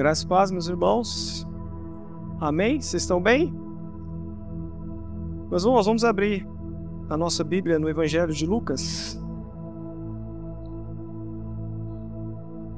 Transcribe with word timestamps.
Graças 0.00 0.24
e 0.24 0.26
paz, 0.26 0.50
meus 0.50 0.66
irmãos. 0.66 1.46
Amém? 2.40 2.80
Vocês 2.80 3.02
estão 3.02 3.20
bem? 3.20 3.52
Nós 5.50 5.62
vamos, 5.62 5.84
vamos 5.84 6.04
abrir 6.04 6.48
a 7.10 7.18
nossa 7.18 7.44
Bíblia 7.44 7.78
no 7.78 7.86
Evangelho 7.86 8.32
de 8.32 8.46
Lucas. 8.46 9.22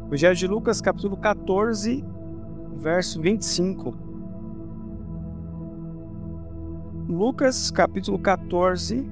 Evangelho 0.08 0.34
de 0.34 0.48
Lucas, 0.48 0.80
capítulo 0.80 1.16
14, 1.16 2.04
verso 2.79 3.23
25. 3.23 3.95
Lucas, 7.09 7.70
capítulo 7.70 8.18
14, 8.18 9.09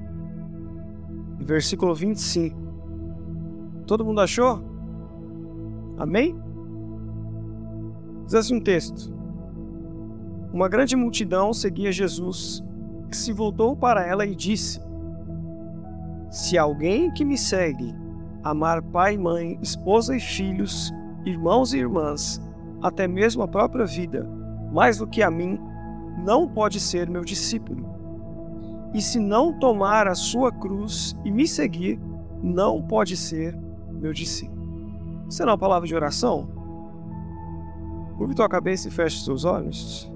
versículo 1.39 1.95
25. 1.95 2.57
Todo 3.87 4.03
mundo 4.03 4.19
achou? 4.19 4.61
Amém? 5.97 6.50
Diz 8.31 8.35
assim 8.37 8.55
um 8.55 8.61
texto: 8.61 9.13
Uma 10.53 10.69
grande 10.69 10.95
multidão 10.95 11.51
seguia 11.51 11.91
Jesus, 11.91 12.63
que 13.09 13.17
se 13.17 13.33
voltou 13.33 13.75
para 13.75 14.07
ela 14.07 14.25
e 14.25 14.33
disse: 14.33 14.79
Se 16.29 16.57
alguém 16.57 17.11
que 17.11 17.25
me 17.25 17.37
segue 17.37 17.93
amar 18.41 18.81
pai 18.83 19.17
mãe, 19.17 19.59
esposa 19.61 20.15
e 20.15 20.19
filhos, 20.21 20.93
irmãos 21.25 21.73
e 21.73 21.79
irmãs, 21.79 22.41
até 22.81 23.05
mesmo 23.05 23.43
a 23.43 23.49
própria 23.49 23.85
vida, 23.85 24.25
mais 24.71 24.99
do 24.99 25.07
que 25.07 25.21
a 25.21 25.29
mim, 25.29 25.59
não 26.23 26.47
pode 26.47 26.79
ser 26.79 27.09
meu 27.09 27.25
discípulo. 27.25 27.85
E 28.93 29.01
se 29.01 29.19
não 29.19 29.59
tomar 29.59 30.07
a 30.07 30.15
sua 30.15 30.53
cruz 30.53 31.13
e 31.25 31.31
me 31.31 31.45
seguir, 31.45 31.99
não 32.41 32.81
pode 32.81 33.17
ser 33.17 33.53
meu 33.91 34.13
discípulo. 34.13 34.61
É 35.37 35.43
uma 35.43 35.57
palavra 35.57 35.85
de 35.85 35.93
oração? 35.93 36.60
Curve 38.21 38.35
tua 38.35 38.47
cabeça 38.47 38.87
e 38.87 38.91
feche 38.91 39.25
seus 39.25 39.45
olhos. 39.45 40.07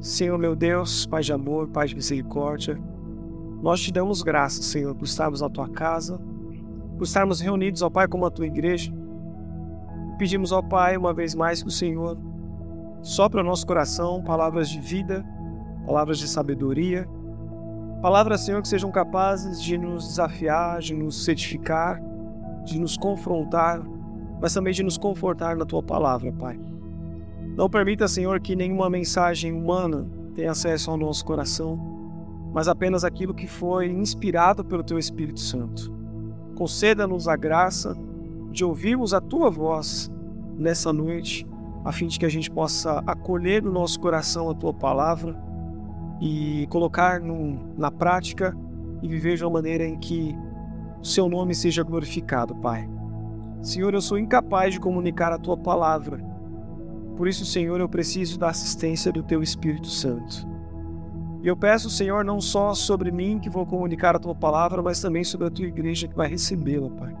Senhor 0.00 0.38
meu 0.38 0.56
Deus, 0.56 1.04
Pai 1.04 1.22
de 1.22 1.30
amor, 1.30 1.68
Pai 1.68 1.86
de 1.86 1.94
misericórdia, 1.94 2.80
nós 3.60 3.82
te 3.82 3.92
damos 3.92 4.22
graças, 4.22 4.64
Senhor, 4.64 4.94
por 4.94 5.04
estarmos 5.04 5.42
na 5.42 5.50
tua 5.50 5.68
casa, 5.68 6.18
por 6.96 7.04
estarmos 7.04 7.38
reunidos, 7.38 7.82
ó 7.82 7.90
Pai, 7.90 8.08
como 8.08 8.24
a 8.24 8.30
tua 8.30 8.46
igreja. 8.46 8.90
Pedimos, 10.16 10.52
ó 10.52 10.62
Pai, 10.62 10.96
uma 10.96 11.12
vez 11.12 11.34
mais 11.34 11.62
que 11.62 11.68
o 11.68 11.70
Senhor 11.70 12.16
sopra 13.02 13.42
o 13.42 13.44
nosso 13.44 13.66
coração 13.66 14.24
palavras 14.24 14.70
de 14.70 14.80
vida, 14.80 15.22
palavras 15.84 16.18
de 16.18 16.26
sabedoria, 16.26 17.06
palavras, 18.00 18.40
Senhor, 18.40 18.62
que 18.62 18.68
sejam 18.68 18.90
capazes 18.90 19.62
de 19.62 19.76
nos 19.76 20.08
desafiar, 20.08 20.80
de 20.80 20.94
nos 20.94 21.26
certificar, 21.26 22.00
de 22.64 22.80
nos 22.80 22.96
confrontar, 22.96 23.82
mas 24.40 24.54
também 24.54 24.72
de 24.72 24.82
nos 24.82 24.96
confortar 24.96 25.56
na 25.56 25.64
tua 25.64 25.82
palavra, 25.82 26.32
Pai. 26.32 26.58
Não 27.56 27.68
permita, 27.68 28.08
Senhor, 28.08 28.40
que 28.40 28.56
nenhuma 28.56 28.88
mensagem 28.88 29.52
humana 29.52 30.08
tenha 30.34 30.50
acesso 30.50 30.90
ao 30.90 30.96
nosso 30.96 31.24
coração, 31.24 31.78
mas 32.52 32.68
apenas 32.68 33.04
aquilo 33.04 33.34
que 33.34 33.46
foi 33.46 33.90
inspirado 33.90 34.64
pelo 34.64 34.82
Teu 34.82 34.98
Espírito 34.98 35.40
Santo. 35.40 35.92
Conceda-nos 36.56 37.28
a 37.28 37.36
graça 37.36 37.94
de 38.50 38.64
ouvirmos 38.64 39.12
a 39.12 39.20
Tua 39.20 39.50
voz 39.50 40.10
nessa 40.56 40.92
noite, 40.92 41.46
a 41.84 41.92
fim 41.92 42.06
de 42.06 42.18
que 42.18 42.26
a 42.26 42.30
gente 42.30 42.50
possa 42.50 43.02
acolher 43.06 43.62
no 43.62 43.70
nosso 43.70 44.00
coração 44.00 44.50
a 44.50 44.54
Tua 44.54 44.72
palavra 44.72 45.36
e 46.20 46.66
colocar 46.70 47.20
no, 47.20 47.74
na 47.76 47.90
prática 47.90 48.56
e 49.02 49.08
viver 49.08 49.36
de 49.36 49.44
uma 49.44 49.52
maneira 49.52 49.84
em 49.84 49.98
que 49.98 50.34
o 51.00 51.04
Seu 51.04 51.28
nome 51.28 51.54
seja 51.54 51.82
glorificado, 51.82 52.54
Pai. 52.56 52.88
Senhor, 53.62 53.94
eu 53.94 54.00
sou 54.00 54.18
incapaz 54.18 54.74
de 54.74 54.80
comunicar 54.80 55.32
a 55.32 55.38
Tua 55.38 55.56
palavra 55.56 56.30
por 57.20 57.28
isso, 57.28 57.44
Senhor, 57.44 57.78
eu 57.78 57.86
preciso 57.86 58.38
da 58.38 58.48
assistência 58.48 59.12
do 59.12 59.22
Teu 59.22 59.42
Espírito 59.42 59.88
Santo. 59.88 60.48
E 61.42 61.48
eu 61.48 61.54
peço, 61.54 61.90
Senhor, 61.90 62.24
não 62.24 62.40
só 62.40 62.72
sobre 62.72 63.10
mim 63.10 63.38
que 63.38 63.50
vou 63.50 63.66
comunicar 63.66 64.16
a 64.16 64.18
Tua 64.18 64.34
palavra, 64.34 64.80
mas 64.80 65.02
também 65.02 65.22
sobre 65.22 65.46
a 65.46 65.50
Tua 65.50 65.66
igreja 65.66 66.08
que 66.08 66.16
vai 66.16 66.28
recebê-la, 66.28 66.88
Pai. 66.88 67.14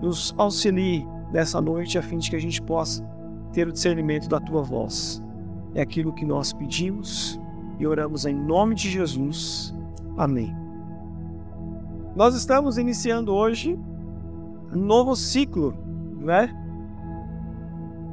Nos 0.00 0.32
auxilie 0.38 1.04
nessa 1.32 1.60
noite 1.60 1.98
a 1.98 2.02
fim 2.02 2.18
de 2.18 2.30
que 2.30 2.36
a 2.36 2.40
gente 2.40 2.62
possa 2.62 3.04
ter 3.52 3.66
o 3.66 3.72
discernimento 3.72 4.28
da 4.28 4.38
Tua 4.38 4.62
voz. 4.62 5.20
É 5.74 5.82
aquilo 5.82 6.12
que 6.12 6.24
nós 6.24 6.52
pedimos 6.52 7.40
e 7.80 7.86
oramos 7.88 8.24
em 8.24 8.36
nome 8.36 8.76
de 8.76 8.88
Jesus. 8.88 9.74
Amém. 10.16 10.56
Nós 12.14 12.36
estamos 12.36 12.78
iniciando 12.78 13.34
hoje 13.34 13.76
novo 14.74 15.14
ciclo, 15.14 15.74
né? 16.18 16.50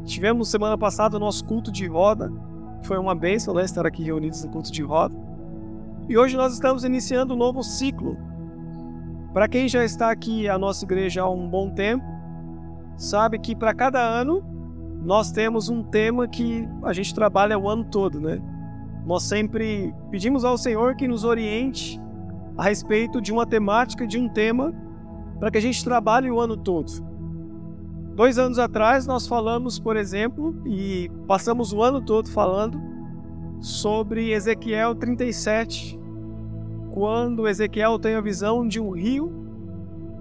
Tivemos 0.06 0.50
semana 0.50 0.78
passada 0.78 1.18
o 1.18 1.20
nosso 1.20 1.46
culto 1.46 1.72
de 1.72 1.88
roda. 1.88 2.32
Foi 2.84 2.98
uma 2.98 3.14
bênção 3.14 3.54
né, 3.54 3.64
estar 3.64 3.86
aqui 3.86 4.04
reunidos 4.04 4.44
no 4.44 4.52
culto 4.52 4.72
de 4.72 4.82
roda. 4.82 5.16
E 6.08 6.18
hoje 6.18 6.36
nós 6.36 6.54
estamos 6.54 6.84
iniciando 6.84 7.34
um 7.34 7.38
novo 7.38 7.62
ciclo. 7.62 8.18
Para 9.34 9.48
quem 9.48 9.68
já 9.68 9.86
está 9.86 10.10
aqui 10.10 10.50
a 10.50 10.58
nossa 10.58 10.84
igreja 10.84 11.22
há 11.22 11.30
um 11.30 11.48
bom 11.48 11.70
tempo, 11.70 12.04
sabe 12.98 13.38
que 13.38 13.56
para 13.56 13.74
cada 13.74 14.00
ano 14.00 14.44
nós 15.04 15.32
temos 15.32 15.70
um 15.70 15.84
tema 15.84 16.28
que 16.28 16.68
a 16.84 16.92
gente 16.94 17.14
trabalha 17.14 17.58
o 17.58 17.70
ano 17.70 17.86
todo, 17.86 18.20
né? 18.20 18.42
Nós 19.06 19.24
sempre 19.24 19.94
pedimos 20.10 20.44
ao 20.44 20.58
Senhor 20.58 20.96
que 20.96 21.08
nos 21.08 21.24
oriente 21.24 22.02
a 22.58 22.64
respeito 22.64 23.22
de 23.22 23.32
uma 23.32 23.46
temática, 23.46 24.06
de 24.06 24.18
um 24.18 24.28
tema, 24.28 24.74
para 25.40 25.50
que 25.50 25.58
a 25.58 25.62
gente 25.62 25.84
trabalhe 25.84 26.30
o 26.30 26.40
ano 26.40 26.58
todo. 26.58 26.92
Dois 28.16 28.38
anos 28.38 28.60
atrás 28.60 29.08
nós 29.08 29.28
falamos, 29.28 29.80
por 29.80 29.96
exemplo, 29.96 30.56
e 30.66 31.10
passamos 31.26 31.72
o 31.72 31.82
ano 31.82 32.02
todo 32.02 32.30
falando 32.30 32.80
sobre 33.62 34.32
Ezequiel 34.32 34.96
37, 34.96 36.00
quando 36.92 37.48
Ezequiel 37.48 37.98
tem 38.00 38.16
a 38.16 38.22
visão 38.22 38.68
de 38.68 38.80
um 38.80 38.92
rio 38.92 39.32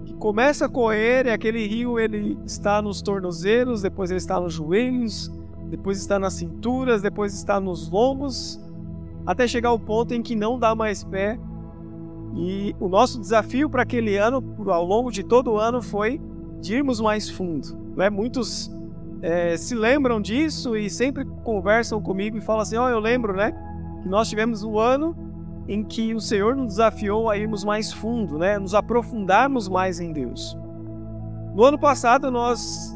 que 0.05 0.13
começa 0.13 0.65
a 0.65 0.69
correr 0.69 1.25
e 1.25 1.29
aquele 1.29 1.67
rio 1.67 1.99
ele 1.99 2.37
está 2.45 2.81
nos 2.81 3.01
tornozelos, 3.01 3.81
depois 3.81 4.09
ele 4.09 4.17
está 4.17 4.39
nos 4.39 4.53
joelhos, 4.53 5.31
depois 5.69 5.99
está 5.99 6.17
nas 6.17 6.33
cinturas, 6.33 7.01
depois 7.01 7.33
está 7.33 7.59
nos 7.59 7.89
lombos, 7.89 8.59
até 9.25 9.47
chegar 9.47 9.69
ao 9.69 9.79
ponto 9.79 10.13
em 10.13 10.21
que 10.21 10.35
não 10.35 10.57
dá 10.57 10.73
mais 10.73 11.03
pé. 11.03 11.39
E 12.35 12.75
o 12.79 12.87
nosso 12.87 13.19
desafio 13.19 13.69
para 13.69 13.83
aquele 13.83 14.17
ano, 14.17 14.43
ao 14.67 14.85
longo 14.85 15.11
de 15.11 15.23
todo 15.23 15.51
o 15.51 15.57
ano, 15.57 15.81
foi 15.81 16.21
de 16.61 16.75
irmos 16.75 16.99
mais 16.99 17.29
fundo. 17.29 17.77
Né? 17.95 18.09
Muitos 18.09 18.71
é, 19.21 19.57
se 19.57 19.75
lembram 19.75 20.21
disso 20.21 20.77
e 20.77 20.89
sempre 20.89 21.25
conversam 21.43 22.01
comigo 22.01 22.37
e 22.37 22.41
falam 22.41 22.61
assim: 22.61 22.77
Ó, 22.77 22.85
oh, 22.85 22.89
eu 22.89 22.99
lembro, 22.99 23.33
né? 23.33 23.51
Que 24.01 24.07
nós 24.07 24.29
tivemos 24.29 24.63
um 24.63 24.79
ano 24.79 25.15
em 25.67 25.83
que 25.83 26.15
o 26.15 26.19
Senhor 26.19 26.55
nos 26.55 26.67
desafiou 26.67 27.29
a 27.29 27.37
irmos 27.37 27.63
mais 27.63 27.91
fundo, 27.91 28.37
né? 28.37 28.57
Nos 28.57 28.73
aprofundarmos 28.73 29.67
mais 29.67 29.99
em 29.99 30.11
Deus. 30.11 30.57
No 31.53 31.63
ano 31.63 31.77
passado, 31.77 32.31
nós 32.31 32.95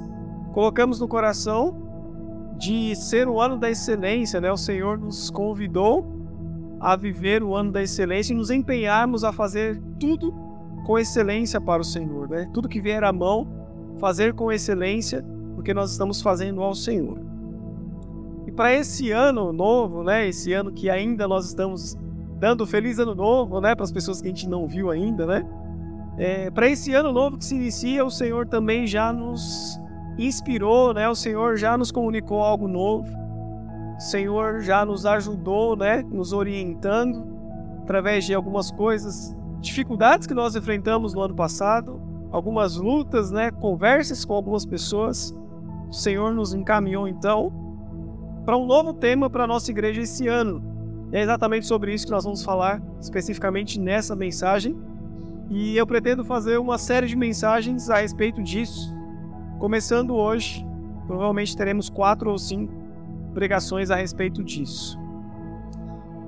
colocamos 0.54 1.00
no 1.00 1.08
coração 1.08 1.76
de 2.58 2.96
ser 2.96 3.28
o 3.28 3.42
ano 3.42 3.58
da 3.58 3.70
excelência, 3.70 4.40
né? 4.40 4.52
O 4.52 4.58
Senhor 4.58 4.98
nos 4.98 5.30
convidou 5.30 6.23
a 6.84 6.98
viver 6.98 7.42
o 7.42 7.56
ano 7.56 7.72
da 7.72 7.82
excelência 7.82 8.34
e 8.34 8.36
nos 8.36 8.52
empenharmos 8.52 9.24
a 9.24 9.32
fazer 9.32 9.82
tudo 9.98 10.34
com 10.86 11.00
excelência 11.00 11.62
para 11.62 11.82
o 11.82 11.86
Senhor, 11.86 12.28
né? 12.28 12.50
Tudo 12.54 12.68
que 12.68 12.82
vier 12.82 13.06
à 13.06 13.14
mão 13.14 13.48
fazer 14.00 14.34
com 14.34 14.52
excelência, 14.52 15.24
porque 15.56 15.74
nós 15.74 15.92
estamos 15.92 16.22
fazendo 16.22 16.62
ao 16.62 16.76
Senhor. 16.76 17.18
E 18.46 18.52
para 18.52 18.74
esse 18.74 19.12
ano 19.12 19.54
novo, 19.54 20.04
né, 20.04 20.28
esse 20.28 20.52
ano 20.52 20.74
que 20.74 20.90
ainda 20.90 21.26
nós 21.26 21.46
estamos 21.46 21.96
dando 22.38 22.68
feliz 22.68 23.00
ano 23.00 23.16
novo, 23.16 23.62
né, 23.62 23.74
para 23.74 23.86
as 23.86 23.92
pessoas 23.92 24.22
que 24.22 24.28
a 24.28 24.32
gente 24.32 24.50
não 24.50 24.68
viu 24.68 24.92
ainda, 24.92 25.26
né? 25.26 25.50
É, 26.18 26.52
para 26.52 26.68
esse 26.68 26.94
ano 26.94 27.14
novo 27.14 27.38
que 27.38 27.46
se 27.46 27.56
inicia, 27.56 28.04
o 28.04 28.12
Senhor 28.12 28.46
também 28.46 28.86
já 28.86 29.14
nos 29.14 29.80
inspirou, 30.18 30.94
né? 30.94 31.08
O 31.08 31.16
Senhor 31.16 31.56
já 31.56 31.78
nos 31.78 31.94
comunicou 31.94 32.42
algo 32.42 32.68
novo. 32.68 33.23
Senhor 34.04 34.60
já 34.60 34.86
nos 34.86 35.06
ajudou, 35.06 35.78
né, 35.78 36.04
nos 36.12 36.34
orientando 36.34 37.26
através 37.84 38.26
de 38.26 38.34
algumas 38.34 38.70
coisas, 38.70 39.36
dificuldades 39.62 40.28
que 40.28 40.34
nós 40.34 40.56
enfrentamos 40.56 41.14
no 41.14 41.22
ano 41.22 41.34
passado, 41.34 42.02
algumas 42.32 42.76
lutas, 42.76 43.32
né, 43.32 43.50
conversas 43.50 44.26
com 44.26 44.34
algumas 44.34 44.66
pessoas. 44.66 45.34
O 45.88 45.94
Senhor 45.94 46.34
nos 46.34 46.54
encaminhou 46.54 47.08
então 47.08 47.52
para 48.46 48.58
um 48.58 48.66
novo 48.66 48.94
tema 48.94 49.30
para 49.30 49.46
a 49.46 49.48
nossa 49.48 49.72
igreja 49.72 50.02
esse 50.02 50.28
ano. 50.28 50.62
E 51.14 51.16
é 51.16 51.22
exatamente 51.22 51.66
sobre 51.66 51.94
isso 51.94 52.06
que 52.06 52.12
nós 52.12 52.26
vamos 52.26 52.44
falar 52.44 52.82
especificamente 53.00 53.80
nessa 53.80 54.16
mensagem. 54.16 54.76
E 55.50 55.78
eu 55.78 55.88
pretendo 55.88 56.26
fazer 56.26 56.58
uma 56.58 56.78
série 56.78 57.08
de 57.08 57.16
mensagens 57.16 57.90
a 57.90 58.00
respeito 58.00 58.44
disso, 58.44 58.94
começando 59.60 60.14
hoje. 60.14 60.66
Provavelmente 61.08 61.56
teremos 61.56 61.90
quatro 61.90 62.30
ou 62.32 62.38
cinco 62.38 62.83
pregações 63.34 63.90
a 63.92 63.96
respeito 63.96 64.44
disso. 64.44 65.00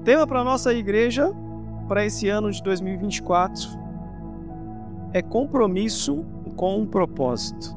tema 0.03 0.27
para 0.27 0.43
nossa 0.43 0.73
igreja 0.73 1.31
para 1.87 2.05
esse 2.05 2.27
ano 2.27 2.51
de 2.51 2.61
2024 2.63 3.69
é 5.13 5.21
compromisso 5.21 6.25
com 6.55 6.79
um 6.79 6.85
propósito. 6.85 7.75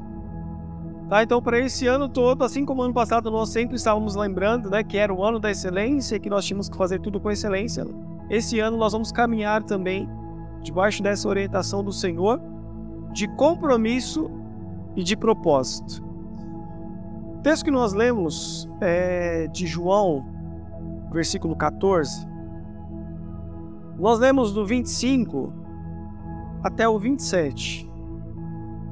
Tá? 1.09 1.23
Então, 1.23 1.41
para 1.41 1.59
esse 1.59 1.87
ano 1.87 2.07
todo, 2.07 2.43
assim 2.43 2.65
como 2.65 2.83
ano 2.83 2.93
passado 2.93 3.31
nós 3.31 3.49
sempre 3.49 3.75
estávamos 3.75 4.15
lembrando 4.15 4.69
né, 4.69 4.83
que 4.83 4.97
era 4.97 5.13
o 5.13 5.23
ano 5.23 5.39
da 5.39 5.49
excelência 5.49 6.19
que 6.19 6.29
nós 6.29 6.45
tínhamos 6.45 6.69
que 6.69 6.77
fazer 6.77 6.99
tudo 6.99 7.19
com 7.19 7.31
excelência, 7.31 7.85
esse 8.29 8.59
ano 8.59 8.77
nós 8.77 8.93
vamos 8.93 9.11
caminhar 9.11 9.63
também 9.63 10.07
debaixo 10.61 11.01
dessa 11.01 11.27
orientação 11.27 11.83
do 11.83 11.91
Senhor 11.91 12.39
de 13.11 13.27
compromisso 13.35 14.29
e 14.95 15.03
de 15.03 15.17
propósito. 15.17 16.08
O 17.39 17.41
texto 17.41 17.63
que 17.63 17.71
nós 17.71 17.93
lemos 17.93 18.69
é 18.81 19.47
de 19.47 19.65
João, 19.65 20.25
versículo 21.09 21.55
14. 21.55 22.27
Nós 23.97 24.19
lemos 24.19 24.51
do 24.51 24.65
25 24.65 25.53
até 26.61 26.85
o 26.85 26.99
27. 26.99 27.89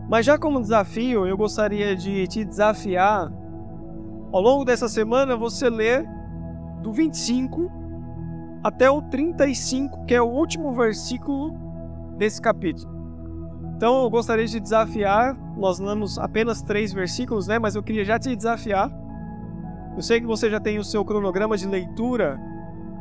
Mas 0.09 0.25
já 0.25 0.37
como 0.37 0.61
desafio, 0.61 1.27
eu 1.27 1.35
gostaria 1.35 1.93
de 1.93 2.25
te 2.27 2.45
desafiar 2.45 3.29
ao 4.31 4.39
longo 4.39 4.63
dessa 4.63 4.87
semana 4.87 5.35
você 5.35 5.69
ler 5.69 6.07
do 6.81 6.93
25 6.93 7.69
até 8.63 8.89
o 8.89 9.01
35, 9.01 10.05
que 10.05 10.15
é 10.15 10.21
o 10.21 10.31
último 10.31 10.73
versículo 10.73 11.53
desse 12.17 12.41
capítulo. 12.41 12.96
Então 13.77 14.01
eu 14.01 14.09
gostaria 14.09 14.47
de 14.47 14.59
desafiar, 14.59 15.37
nós 15.55 15.77
lemos 15.77 16.17
apenas 16.17 16.63
três 16.63 16.91
versículos, 16.91 17.45
né? 17.45 17.59
Mas 17.59 17.75
eu 17.75 17.83
queria 17.83 18.03
já 18.03 18.17
te 18.17 18.35
desafiar. 18.35 18.91
Eu 19.95 20.01
sei 20.01 20.19
que 20.19 20.25
você 20.25 20.49
já 20.49 20.59
tem 20.59 20.79
o 20.79 20.83
seu 20.83 21.05
cronograma 21.05 21.55
de 21.55 21.67
leitura, 21.67 22.39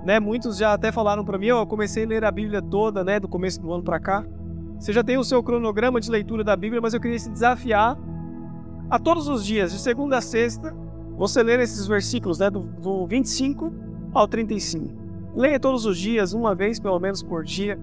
né? 0.05 0.20
Muitos 0.20 0.58
já 0.58 0.75
até 0.75 0.93
falaram 0.93 1.25
para 1.25 1.38
mim, 1.38 1.50
oh, 1.50 1.61
eu 1.62 1.67
comecei 1.67 2.05
a 2.05 2.06
ler 2.06 2.25
a 2.26 2.31
Bíblia 2.31 2.61
toda, 2.61 3.02
né? 3.02 3.19
Do 3.19 3.26
começo 3.26 3.58
do 3.58 3.73
ano 3.73 3.82
para 3.82 3.99
cá. 3.99 4.23
Você 4.78 4.93
já 4.93 5.02
tem 5.02 5.17
o 5.17 5.25
seu 5.25 5.43
cronograma 5.43 5.99
de 5.99 6.11
leitura 6.11 6.44
da 6.44 6.55
Bíblia, 6.55 6.82
mas 6.82 6.93
eu 6.93 7.00
queria 7.00 7.19
te 7.19 7.31
desafiar 7.31 7.99
a 8.90 8.99
todos 8.99 9.29
os 9.29 9.46
dias, 9.46 9.72
de 9.72 9.79
segunda 9.79 10.19
a 10.19 10.20
sexta, 10.20 10.76
você 11.17 11.43
ler 11.43 11.58
esses 11.58 11.87
versículos, 11.87 12.38
né, 12.38 12.50
do, 12.50 12.61
do 12.61 13.06
25 13.06 13.72
ao 14.12 14.29
35. 14.29 14.94
Leia 15.34 15.58
todos 15.58 15.87
os 15.87 15.96
dias, 15.96 16.34
uma 16.34 16.55
vez 16.55 16.79
pelo 16.79 17.00
menos 17.00 17.22
por 17.22 17.43
dia, 17.43 17.81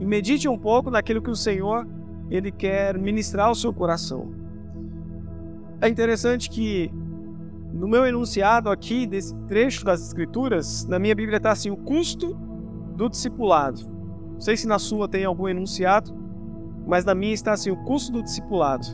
e 0.00 0.04
medite 0.04 0.48
um 0.48 0.58
pouco 0.58 0.90
naquilo 0.90 1.22
que 1.22 1.30
o 1.30 1.36
Senhor 1.36 1.86
ele 2.30 2.50
quer 2.50 2.98
ministrar 2.98 3.48
ao 3.48 3.54
seu 3.54 3.72
coração. 3.72 4.30
É 5.80 5.88
interessante 5.88 6.50
que 6.50 6.90
no 7.72 7.86
meu 7.86 8.06
enunciado 8.06 8.70
aqui 8.70 9.06
desse 9.06 9.34
trecho 9.46 9.84
das 9.84 10.00
Escrituras, 10.06 10.84
na 10.86 10.98
minha 10.98 11.14
Bíblia 11.14 11.36
está 11.36 11.52
assim: 11.52 11.70
o 11.70 11.76
custo 11.76 12.34
do 12.96 13.08
discipulado. 13.08 13.80
Não 14.32 14.40
sei 14.40 14.56
se 14.56 14.66
na 14.66 14.78
sua 14.78 15.08
tem 15.08 15.24
algum 15.24 15.48
enunciado, 15.48 16.14
mas 16.86 17.04
na 17.04 17.14
minha 17.14 17.34
está 17.34 17.52
assim: 17.52 17.70
o 17.70 17.76
custo 17.84 18.12
do 18.12 18.22
discipulado. 18.22 18.86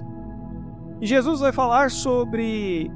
E 1.00 1.06
Jesus 1.06 1.40
vai 1.40 1.52
falar 1.52 1.90
sobre 1.90 2.90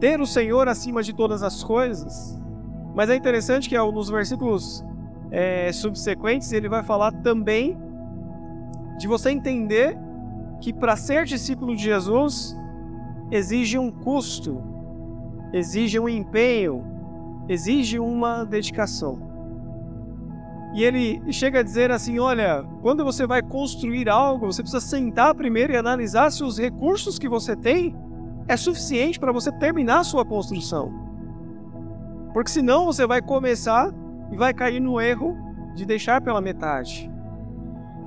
ter 0.00 0.20
o 0.20 0.26
Senhor 0.26 0.68
acima 0.68 1.02
de 1.02 1.14
todas 1.14 1.42
as 1.42 1.62
coisas, 1.62 2.40
mas 2.94 3.10
é 3.10 3.16
interessante 3.16 3.68
que 3.68 3.78
nos 3.78 4.08
versículos 4.08 4.84
é, 5.30 5.72
subsequentes 5.72 6.52
ele 6.52 6.68
vai 6.68 6.82
falar 6.82 7.12
também 7.12 7.76
de 8.98 9.06
você 9.06 9.30
entender 9.30 9.96
que 10.60 10.72
para 10.72 10.96
ser 10.96 11.24
discípulo 11.24 11.74
de 11.74 11.82
Jesus 11.82 12.56
exige 13.30 13.78
um 13.78 13.90
custo, 13.90 14.62
exige 15.52 15.98
um 15.98 16.08
empenho, 16.08 16.84
exige 17.48 17.98
uma 17.98 18.44
dedicação. 18.44 19.26
E 20.74 20.82
ele 20.84 21.32
chega 21.32 21.60
a 21.60 21.62
dizer 21.62 21.90
assim: 21.90 22.18
olha, 22.18 22.64
quando 22.82 23.04
você 23.04 23.26
vai 23.26 23.42
construir 23.42 24.08
algo, 24.08 24.46
você 24.46 24.62
precisa 24.62 24.84
sentar 24.84 25.34
primeiro 25.34 25.72
e 25.72 25.76
analisar 25.76 26.30
se 26.30 26.44
os 26.44 26.58
recursos 26.58 27.18
que 27.18 27.28
você 27.28 27.56
tem 27.56 27.96
é 28.46 28.56
suficiente 28.56 29.18
para 29.18 29.32
você 29.32 29.50
terminar 29.52 30.00
a 30.00 30.04
sua 30.04 30.24
construção. 30.24 30.92
Porque 32.32 32.50
senão 32.50 32.86
você 32.86 33.06
vai 33.06 33.22
começar 33.22 33.92
e 34.30 34.36
vai 34.36 34.52
cair 34.52 34.80
no 34.80 35.00
erro 35.00 35.36
de 35.74 35.86
deixar 35.86 36.20
pela 36.20 36.40
metade. 36.40 37.10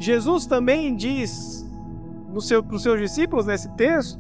Jesus 0.02 0.46
também 0.46 0.96
diz 0.96 1.66
seu, 2.40 2.64
para 2.64 2.76
os 2.76 2.84
seus 2.84 3.00
discípulos 3.00 3.46
nesse 3.46 3.70
texto 3.76 4.20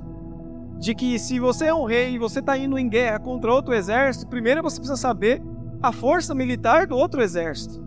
de 0.78 0.94
que 0.94 1.18
se 1.18 1.40
você 1.40 1.66
é 1.66 1.74
um 1.74 1.86
rei 1.86 2.14
e 2.14 2.18
você 2.18 2.40
está 2.40 2.58
indo 2.58 2.78
em 2.78 2.88
guerra 2.88 3.20
contra 3.20 3.54
outro 3.54 3.74
exército, 3.74 4.28
primeiro 4.28 4.62
você 4.62 4.78
precisa 4.78 4.98
saber 4.98 5.42
a 5.82 5.92
força 5.92 6.36
militar 6.36 6.88
do 6.88 6.96
outro 6.96 7.22
exército 7.22 7.82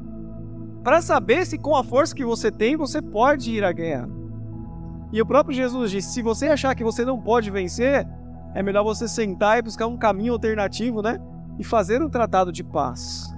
para 0.82 1.00
saber 1.00 1.46
se 1.46 1.56
com 1.56 1.74
a 1.74 1.82
força 1.82 2.14
que 2.14 2.24
você 2.24 2.50
tem 2.50 2.76
você 2.76 3.00
pode 3.00 3.50
ir 3.50 3.64
à 3.64 3.72
guerra. 3.72 4.08
E 5.12 5.22
o 5.22 5.26
próprio 5.26 5.56
Jesus 5.56 5.90
disse: 5.90 6.12
se 6.12 6.22
você 6.22 6.48
achar 6.48 6.74
que 6.74 6.84
você 6.84 7.04
não 7.04 7.20
pode 7.20 7.50
vencer, 7.50 8.06
é 8.54 8.62
melhor 8.62 8.84
você 8.84 9.08
sentar 9.08 9.58
e 9.58 9.62
buscar 9.62 9.86
um 9.86 9.96
caminho 9.96 10.32
alternativo, 10.32 11.00
né? 11.00 11.18
E 11.58 11.64
fazer 11.64 12.02
um 12.02 12.10
tratado 12.10 12.52
de 12.52 12.62
paz. 12.62 13.33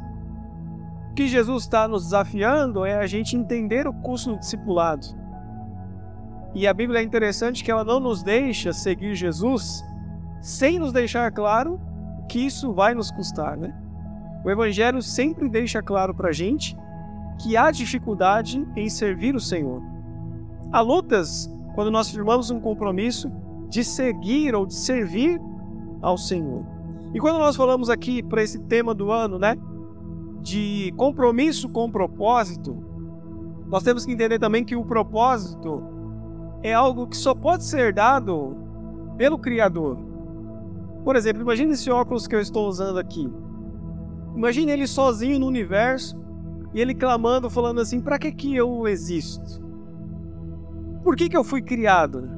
Que 1.16 1.26
Jesus 1.26 1.62
está 1.62 1.88
nos 1.88 2.04
desafiando 2.04 2.84
é 2.84 2.94
a 2.94 3.06
gente 3.06 3.38
entender 3.38 3.88
o 3.88 3.92
custo 3.92 4.32
do 4.32 4.38
discipulado. 4.38 5.06
E 6.54 6.66
a 6.66 6.74
Bíblia 6.74 7.00
é 7.00 7.02
interessante 7.02 7.64
que 7.64 7.70
ela 7.70 7.82
não 7.82 7.98
nos 7.98 8.22
deixa 8.22 8.70
seguir 8.70 9.14
Jesus 9.14 9.82
sem 10.42 10.78
nos 10.78 10.92
deixar 10.92 11.32
claro 11.32 11.80
que 12.28 12.38
isso 12.38 12.70
vai 12.74 12.94
nos 12.94 13.10
custar, 13.10 13.56
né? 13.56 13.74
O 14.44 14.50
Evangelho 14.50 15.00
sempre 15.00 15.48
deixa 15.48 15.82
claro 15.82 16.14
para 16.14 16.28
a 16.28 16.32
gente 16.32 16.76
que 17.40 17.56
há 17.56 17.70
dificuldade 17.70 18.68
em 18.76 18.90
servir 18.90 19.34
o 19.34 19.40
Senhor. 19.40 19.82
Há 20.70 20.82
lutas 20.82 21.50
quando 21.74 21.90
nós 21.90 22.10
firmamos 22.10 22.50
um 22.50 22.60
compromisso 22.60 23.32
de 23.70 23.82
seguir 23.82 24.54
ou 24.54 24.66
de 24.66 24.74
servir 24.74 25.40
ao 26.02 26.18
Senhor. 26.18 26.62
E 27.14 27.18
quando 27.18 27.38
nós 27.38 27.56
falamos 27.56 27.88
aqui 27.88 28.22
para 28.22 28.42
esse 28.42 28.58
tema 28.64 28.94
do 28.94 29.10
ano, 29.10 29.38
né, 29.38 29.56
de 30.46 30.94
compromisso 30.96 31.68
com 31.68 31.90
propósito, 31.90 32.76
nós 33.66 33.82
temos 33.82 34.06
que 34.06 34.12
entender 34.12 34.38
também 34.38 34.64
que 34.64 34.76
o 34.76 34.84
propósito 34.84 35.82
é 36.62 36.72
algo 36.72 37.08
que 37.08 37.16
só 37.16 37.34
pode 37.34 37.64
ser 37.64 37.92
dado 37.92 38.56
pelo 39.18 39.40
Criador. 39.40 39.98
Por 41.02 41.16
exemplo, 41.16 41.42
imagine 41.42 41.72
esse 41.72 41.90
óculos 41.90 42.28
que 42.28 42.36
eu 42.36 42.40
estou 42.40 42.68
usando 42.68 42.96
aqui. 42.96 43.28
Imagine 44.36 44.70
ele 44.70 44.86
sozinho 44.86 45.40
no 45.40 45.48
universo, 45.48 46.16
e 46.72 46.80
ele 46.80 46.94
clamando, 46.94 47.50
falando 47.50 47.80
assim: 47.80 48.00
para 48.00 48.16
que, 48.16 48.30
que 48.30 48.54
eu 48.54 48.86
existo? 48.86 49.60
Por 51.02 51.16
que, 51.16 51.28
que 51.28 51.36
eu 51.36 51.42
fui 51.42 51.60
criado? 51.60 52.30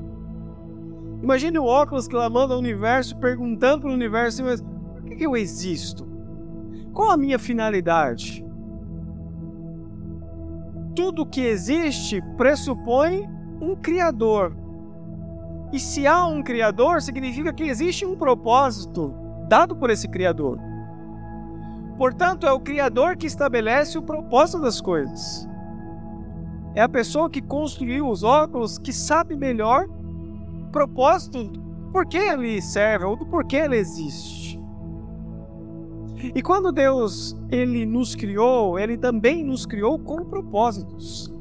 Imagine 1.23 1.59
o 1.59 1.65
óculos 1.65 2.09
clamando 2.09 2.55
ao 2.55 2.59
universo, 2.59 3.19
perguntando 3.19 3.83
para 3.83 3.91
o 3.91 3.95
universo: 3.95 4.43
mas 4.43 4.63
por 4.63 5.03
que, 5.05 5.17
que 5.17 5.27
eu 5.27 5.37
existo? 5.37 6.09
Qual 6.99 7.13
a 7.13 7.17
minha 7.17 7.39
finalidade? 7.39 8.45
Tudo 10.97 11.25
que 11.25 11.41
existe 11.41 12.21
pressupõe 12.37 13.25
um 13.63 13.77
Criador. 13.77 14.53
E 15.73 15.79
se 15.79 16.09
há 16.09 16.27
um 16.27 16.43
Criador, 16.43 17.01
significa 17.01 17.53
que 17.53 17.63
existe 17.63 18.05
um 18.05 18.17
propósito 18.17 19.15
dado 19.49 19.77
por 19.77 19.91
esse 19.91 20.09
Criador. 20.09 20.59
Portanto, 21.97 22.45
é 22.45 22.51
o 22.51 22.59
Criador 22.59 23.17
que 23.17 23.29
estabelece 23.29 23.97
o 23.97 24.03
propósito 24.03 24.61
das 24.61 24.81
coisas. 24.81 25.49
É 26.75 26.83
a 26.83 26.89
pessoa 26.89 27.31
que 27.31 27.41
construiu 27.41 28.09
os 28.09 28.25
óculos 28.25 28.77
que 28.77 28.93
sabe 28.93 29.37
melhor 29.37 29.87
o 29.87 30.73
propósito, 30.73 31.49
por 31.93 32.05
que 32.07 32.19
ele 32.19 32.61
serve 32.61 33.05
ou 33.05 33.15
do 33.15 33.25
porquê 33.25 33.59
ele 33.59 33.77
existe. 33.77 34.58
E 36.35 36.43
quando 36.43 36.73
Deus 36.73 37.37
ele 37.51 37.87
nos 37.87 38.15
criou, 38.15 38.79
ele 38.79 38.97
também 38.97 39.45
nos 39.45 39.65
criou 39.65 39.99
com 39.99 40.25
propósitos. 40.25 41.33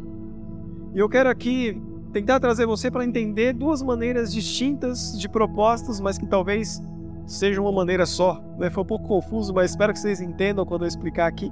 E 0.94 1.00
eu 1.00 1.10
quero 1.10 1.30
aqui 1.30 1.82
tentar 2.12 2.40
trazer 2.40 2.66
você 2.66 2.90
para 2.90 3.06
entender 3.06 3.54
duas 3.54 3.82
maneiras 3.82 4.34
distintas 4.34 5.18
de 5.20 5.28
propósitos, 5.28 6.00
mas 6.00 6.18
que 6.18 6.26
talvez 6.26 6.82
seja 7.26 7.62
uma 7.62 7.72
maneira 7.72 8.06
só. 8.06 8.42
Né? 8.58 8.70
Foi 8.70 8.84
um 8.84 8.88
pouco 8.88 9.08
confuso, 9.08 9.54
mas 9.54 9.72
espero 9.72 9.94
que 9.94 10.00
vocês 10.00 10.22
entendam 10.22 10.66
quando 10.66 10.84
eu 10.84 10.88
explicar 10.88 11.28
aqui. 11.28 11.52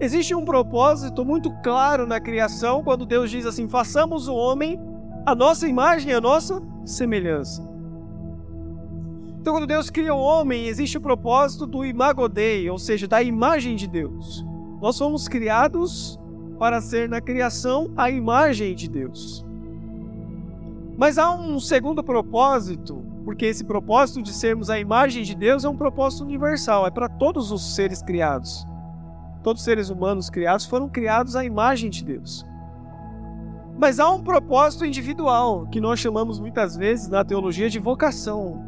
Existe 0.00 0.34
um 0.34 0.44
propósito 0.44 1.24
muito 1.24 1.50
claro 1.62 2.06
na 2.06 2.20
criação 2.20 2.82
quando 2.82 3.04
Deus 3.04 3.30
diz 3.30 3.44
assim: 3.44 3.68
façamos 3.68 4.28
o 4.28 4.34
homem 4.34 4.80
a 5.26 5.34
nossa 5.34 5.68
imagem 5.68 6.10
e 6.10 6.14
a 6.14 6.20
nossa 6.20 6.62
semelhança. 6.86 7.68
Então, 9.40 9.54
quando 9.54 9.66
Deus 9.66 9.88
cria 9.90 10.14
o 10.14 10.20
homem, 10.20 10.66
existe 10.66 10.98
o 10.98 11.00
propósito 11.00 11.66
do 11.66 11.84
imago 11.84 12.28
Dei, 12.28 12.68
ou 12.68 12.78
seja, 12.78 13.06
da 13.06 13.22
imagem 13.22 13.76
de 13.76 13.86
Deus. 13.86 14.44
Nós 14.80 14.98
fomos 14.98 15.28
criados 15.28 16.18
para 16.58 16.80
ser 16.80 17.08
na 17.08 17.20
criação 17.20 17.92
a 17.96 18.10
imagem 18.10 18.74
de 18.74 18.88
Deus. 18.88 19.44
Mas 20.96 21.18
há 21.18 21.32
um 21.32 21.60
segundo 21.60 22.02
propósito 22.02 23.08
porque 23.28 23.44
esse 23.44 23.62
propósito 23.62 24.22
de 24.22 24.32
sermos 24.32 24.70
a 24.70 24.80
imagem 24.80 25.22
de 25.22 25.34
Deus 25.34 25.62
é 25.62 25.68
um 25.68 25.76
propósito 25.76 26.24
universal, 26.24 26.86
é 26.86 26.90
para 26.90 27.10
todos 27.10 27.52
os 27.52 27.74
seres 27.74 28.00
criados. 28.00 28.66
Todos 29.42 29.60
os 29.60 29.64
seres 29.66 29.90
humanos 29.90 30.30
criados 30.30 30.64
foram 30.64 30.88
criados 30.88 31.36
à 31.36 31.44
imagem 31.44 31.90
de 31.90 32.02
Deus. 32.02 32.46
Mas 33.78 34.00
há 34.00 34.10
um 34.10 34.22
propósito 34.22 34.86
individual, 34.86 35.66
que 35.66 35.78
nós 35.78 36.00
chamamos 36.00 36.40
muitas 36.40 36.74
vezes 36.74 37.10
na 37.10 37.22
teologia 37.22 37.68
de 37.68 37.78
vocação. 37.78 38.64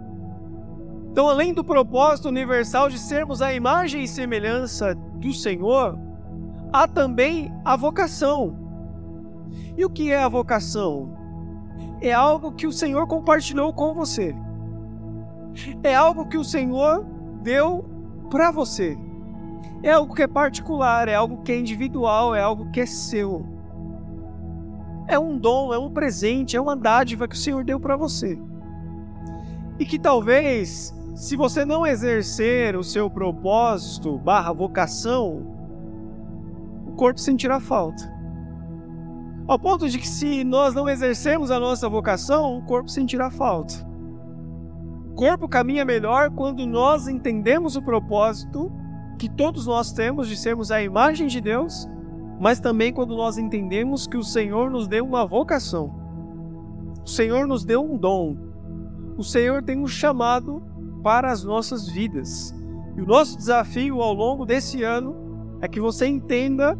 Então, 1.10 1.28
além 1.28 1.52
do 1.52 1.64
propósito 1.64 2.28
universal 2.28 2.88
de 2.88 2.98
sermos 2.98 3.42
a 3.42 3.52
imagem 3.52 4.04
e 4.04 4.08
semelhança 4.08 4.94
do 4.94 5.32
Senhor, 5.32 5.98
há 6.72 6.86
também 6.86 7.52
a 7.64 7.76
vocação. 7.76 8.56
E 9.76 9.84
o 9.84 9.90
que 9.90 10.12
é 10.12 10.22
a 10.22 10.28
vocação? 10.28 11.18
É 12.00 12.12
algo 12.12 12.52
que 12.52 12.66
o 12.66 12.72
Senhor 12.72 13.08
compartilhou 13.08 13.72
com 13.72 13.92
você. 13.92 14.34
É 15.82 15.94
algo 15.94 16.28
que 16.28 16.38
o 16.38 16.44
Senhor 16.44 17.04
deu 17.42 17.84
para 18.30 18.52
você. 18.52 18.96
É 19.82 19.90
algo 19.90 20.14
que 20.14 20.22
é 20.22 20.28
particular, 20.28 21.08
é 21.08 21.14
algo 21.16 21.42
que 21.42 21.50
é 21.50 21.58
individual, 21.58 22.34
é 22.36 22.40
algo 22.40 22.70
que 22.70 22.80
é 22.80 22.86
seu. 22.86 23.44
É 25.08 25.18
um 25.18 25.36
dom, 25.36 25.74
é 25.74 25.78
um 25.78 25.90
presente, 25.90 26.56
é 26.56 26.60
uma 26.60 26.76
dádiva 26.76 27.26
que 27.26 27.34
o 27.34 27.38
Senhor 27.38 27.64
deu 27.64 27.80
para 27.80 27.96
você. 27.96 28.38
E 29.78 29.84
que 29.84 29.98
talvez, 29.98 30.94
se 31.20 31.36
você 31.36 31.66
não 31.66 31.86
exercer 31.86 32.74
o 32.74 32.82
seu 32.82 33.10
propósito 33.10 34.16
barra 34.16 34.54
vocação, 34.54 35.54
o 36.86 36.92
corpo 36.92 37.20
sentirá 37.20 37.60
falta. 37.60 38.10
Ao 39.46 39.58
ponto 39.58 39.86
de 39.86 39.98
que 39.98 40.08
se 40.08 40.42
nós 40.44 40.74
não 40.74 40.88
exercermos 40.88 41.50
a 41.50 41.60
nossa 41.60 41.86
vocação, 41.90 42.56
o 42.56 42.62
corpo 42.62 42.88
sentirá 42.88 43.30
falta. 43.30 43.74
O 45.10 45.14
corpo 45.14 45.46
caminha 45.46 45.84
melhor 45.84 46.30
quando 46.30 46.66
nós 46.66 47.06
entendemos 47.06 47.76
o 47.76 47.82
propósito 47.82 48.72
que 49.18 49.28
todos 49.28 49.66
nós 49.66 49.92
temos 49.92 50.26
de 50.26 50.38
sermos 50.38 50.72
a 50.72 50.82
imagem 50.82 51.26
de 51.26 51.38
Deus, 51.38 51.86
mas 52.40 52.60
também 52.60 52.94
quando 52.94 53.14
nós 53.14 53.36
entendemos 53.36 54.06
que 54.06 54.16
o 54.16 54.24
Senhor 54.24 54.70
nos 54.70 54.88
deu 54.88 55.04
uma 55.04 55.26
vocação. 55.26 55.94
O 57.04 57.08
Senhor 57.10 57.46
nos 57.46 57.62
deu 57.62 57.84
um 57.84 57.98
dom. 57.98 58.38
O 59.18 59.22
Senhor 59.22 59.62
tem 59.62 59.78
um 59.78 59.86
chamado 59.86 60.70
para 61.02 61.30
as 61.30 61.44
nossas 61.44 61.88
vidas. 61.88 62.54
E 62.96 63.00
o 63.00 63.06
nosso 63.06 63.36
desafio 63.36 64.00
ao 64.00 64.12
longo 64.12 64.44
desse 64.44 64.82
ano 64.82 65.58
é 65.60 65.68
que 65.68 65.80
você 65.80 66.06
entenda 66.06 66.78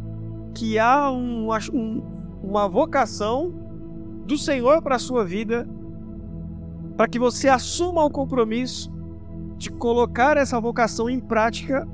que 0.53 0.77
há 0.77 1.11
um, 1.11 1.49
um, 1.73 2.03
uma 2.43 2.67
vocação 2.67 3.53
do 4.25 4.37
Senhor 4.37 4.81
para 4.81 4.95
a 4.95 4.99
sua 4.99 5.23
vida, 5.23 5.67
para 6.97 7.07
que 7.07 7.19
você 7.19 7.47
assuma 7.47 8.03
o 8.03 8.09
compromisso 8.09 8.91
de 9.57 9.71
colocar 9.71 10.37
essa 10.37 10.59
vocação 10.59 11.09
em 11.09 11.19
prática 11.19 11.87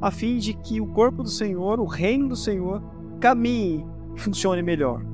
a 0.00 0.10
fim 0.10 0.38
de 0.38 0.54
que 0.54 0.80
o 0.80 0.86
corpo 0.86 1.22
do 1.22 1.28
Senhor, 1.28 1.80
o 1.80 1.86
reino 1.86 2.28
do 2.28 2.36
Senhor, 2.36 2.82
caminhe 3.20 3.84
e 4.14 4.20
funcione 4.20 4.62
melhor. 4.62 5.04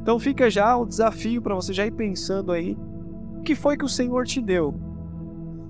Então 0.00 0.18
fica 0.18 0.50
já 0.50 0.76
o 0.76 0.86
desafio 0.86 1.42
para 1.42 1.54
você 1.54 1.72
já 1.72 1.86
ir 1.86 1.92
pensando 1.92 2.52
aí 2.52 2.76
o 3.38 3.42
que 3.42 3.54
foi 3.54 3.76
que 3.76 3.84
o 3.84 3.88
Senhor 3.88 4.24
te 4.26 4.40
deu 4.40 4.91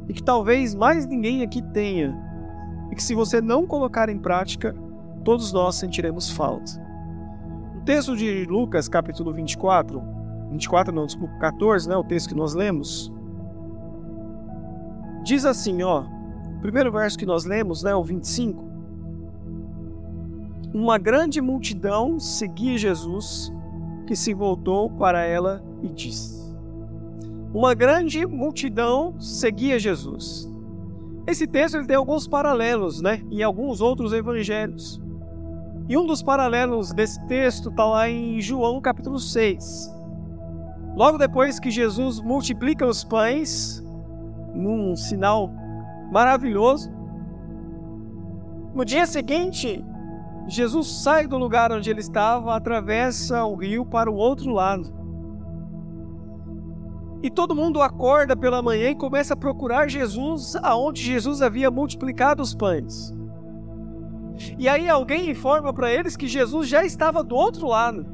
e 0.09 0.13
que 0.13 0.23
talvez 0.23 0.75
mais 0.75 1.07
ninguém 1.07 1.43
aqui 1.43 1.63
tenha 1.63 2.17
e 2.91 2.95
que 2.95 3.03
se 3.03 3.15
você 3.15 3.41
não 3.41 3.67
colocar 3.67 4.09
em 4.09 4.19
prática, 4.19 4.75
todos 5.25 5.53
nós 5.53 5.77
sentiremos 5.77 6.31
falta. 6.31 6.73
O 7.77 7.81
texto 7.85 8.15
de 8.17 8.45
Lucas, 8.45 8.89
capítulo 8.89 9.33
24, 9.33 10.03
24 10.51 10.95
não, 10.95 11.07
desculpa, 11.07 11.35
14, 11.39 11.89
né, 11.89 11.97
o 11.97 12.05
texto 12.05 12.29
que 12.29 12.35
nós 12.35 12.55
lemos, 12.55 13.11
diz 15.25 15.47
assim, 15.47 15.83
ó, 15.83 16.05
primeiro 16.61 16.93
verso 16.93 17.19
que 17.19 17.25
nós 17.25 17.45
lemos, 17.45 17.83
né, 17.83 17.95
o 17.95 18.05
25. 18.05 18.63
Uma 20.75 20.99
grande 20.99 21.41
multidão 21.41 22.21
seguia 22.21 22.77
Jesus, 22.77 23.53
que 24.07 24.15
se 24.15 24.35
voltou 24.35 24.91
para 24.91 25.23
ela 25.23 25.63
e 25.83 25.89
disse: 25.89 26.42
Uma 27.55 27.75
grande 27.75 28.25
multidão 28.25 29.15
seguia 29.21 29.79
Jesus. 29.79 30.51
Esse 31.27 31.47
texto 31.47 31.77
ele 31.77 31.87
tem 31.87 31.97
alguns 31.97 32.27
paralelos, 32.27 33.03
né, 33.03 33.23
em 33.31 33.43
alguns 33.43 33.83
outros 33.83 34.15
evangelhos. 34.15 35.01
E 35.87 35.97
um 35.99 36.07
dos 36.07 36.23
paralelos 36.23 36.93
desse 36.95 37.25
texto 37.27 37.69
está 37.69 37.85
lá 37.85 38.09
em 38.09 38.41
João 38.41 38.81
capítulo 38.81 39.19
6. 39.19 39.93
Logo 40.97 41.19
depois 41.19 41.61
que 41.61 41.71
Jesus 41.71 42.21
multiplica 42.21 42.87
os 42.87 43.05
pães, 43.05 43.85
num 44.55 44.97
sinal 44.97 45.51
maravilhoso. 46.11 46.91
No 48.75 48.85
dia 48.85 49.05
seguinte, 49.05 49.85
Jesus 50.49 51.03
sai 51.03 51.27
do 51.27 51.37
lugar 51.37 51.71
onde 51.71 51.91
ele 51.91 52.01
estava, 52.01 52.57
atravessa 52.57 53.45
o 53.45 53.55
rio 53.55 53.85
para 53.85 54.11
o 54.11 54.15
outro 54.15 54.51
lado. 54.53 55.02
E 57.23 57.31
todo 57.31 57.55
mundo 57.55 57.81
acorda 57.81 58.37
pela 58.37 58.61
manhã 58.61 58.91
e 58.91 58.97
começa 58.97 59.35
a 59.35 59.37
procurar 59.37 59.89
Jesus 59.89 60.57
aonde 60.57 61.03
Jesus 61.03 61.41
havia 61.41 61.71
multiplicado 61.71 62.43
os 62.43 62.55
pães. 62.55 63.15
E 64.59 64.69
aí 64.69 64.89
alguém 64.89 65.31
informa 65.31 65.73
para 65.73 65.93
eles 65.93 66.17
que 66.17 66.27
Jesus 66.27 66.69
já 66.69 66.85
estava 66.85 67.23
do 67.23 67.37
outro 67.37 67.69
lado. 67.69 68.05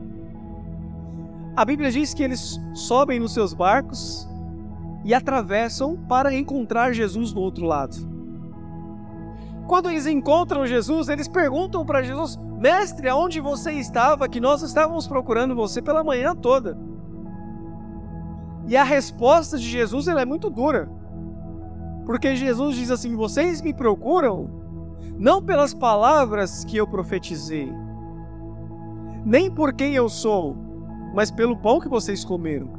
A 1.57 1.65
Bíblia 1.65 1.91
diz 1.91 2.13
que 2.13 2.23
eles 2.23 2.61
sobem 2.75 3.19
nos 3.19 3.33
seus 3.33 3.55
barcos 3.55 4.29
e 5.05 5.15
atravessam 5.15 5.97
para 6.09 6.35
encontrar 6.35 6.93
Jesus 6.93 7.33
do 7.33 7.41
outro 7.41 7.65
lado. 7.65 7.97
Quando 9.67 9.91
eles 9.91 10.07
encontram 10.07 10.67
Jesus, 10.67 11.09
eles 11.09 11.29
perguntam 11.29 11.85
para 11.85 12.03
Jesus: 12.03 12.37
Mestre, 12.59 13.09
aonde 13.09 13.41
você 13.41 13.73
estava? 13.73 14.29
Que 14.29 14.41
nós 14.41 14.63
estávamos 14.63 15.07
procurando 15.07 15.55
você 15.55 15.81
pela 15.81 16.05
manhã 16.05 16.35
toda. 16.35 16.79
E 18.69 18.77
a 18.77 18.85
resposta 18.85 19.59
de 19.59 19.69
Jesus 19.69 20.07
é 20.07 20.25
muito 20.25 20.49
dura. 20.51 20.89
Porque 22.07 22.37
Jesus 22.37 22.77
diz 22.77 22.91
assim: 22.91 23.17
Vocês 23.17 23.61
me 23.61 23.75
procuram 23.75 24.51
não 25.19 25.43
pelas 25.43 25.75
palavras 25.75 26.65
que 26.65 26.77
eu 26.77 26.87
profetizei, 26.87 27.73
nem 29.25 29.51
por 29.51 29.73
quem 29.73 29.95
eu 29.95 30.09
sou, 30.09 30.57
mas 31.15 31.31
pelo 31.31 31.57
pão 31.57 31.81
que 31.81 31.89
vocês 31.89 32.25
comeram 32.25 32.79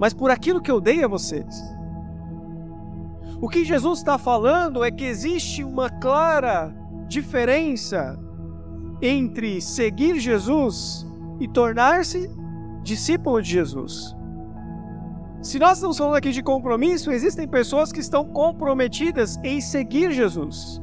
mas 0.00 0.14
por 0.14 0.30
aquilo 0.30 0.62
que 0.62 0.70
eu 0.70 0.80
dei 0.80 1.04
a 1.04 1.08
vocês. 1.08 1.62
O 3.38 3.50
que 3.50 3.66
Jesus 3.66 3.98
está 3.98 4.16
falando 4.16 4.82
é 4.82 4.90
que 4.90 5.04
existe 5.04 5.62
uma 5.62 5.90
clara 5.90 6.74
diferença 7.06 8.18
entre 9.02 9.60
seguir 9.60 10.18
Jesus 10.18 11.06
e 11.38 11.46
tornar-se 11.46 12.30
discípulo 12.82 13.42
de 13.42 13.50
Jesus. 13.50 14.16
Se 15.42 15.58
nós 15.58 15.78
estamos 15.78 15.96
falando 15.96 16.16
aqui 16.16 16.32
de 16.32 16.42
compromisso, 16.42 17.10
existem 17.10 17.48
pessoas 17.48 17.90
que 17.90 18.00
estão 18.00 18.26
comprometidas 18.26 19.38
em 19.42 19.58
seguir 19.58 20.12
Jesus. 20.12 20.78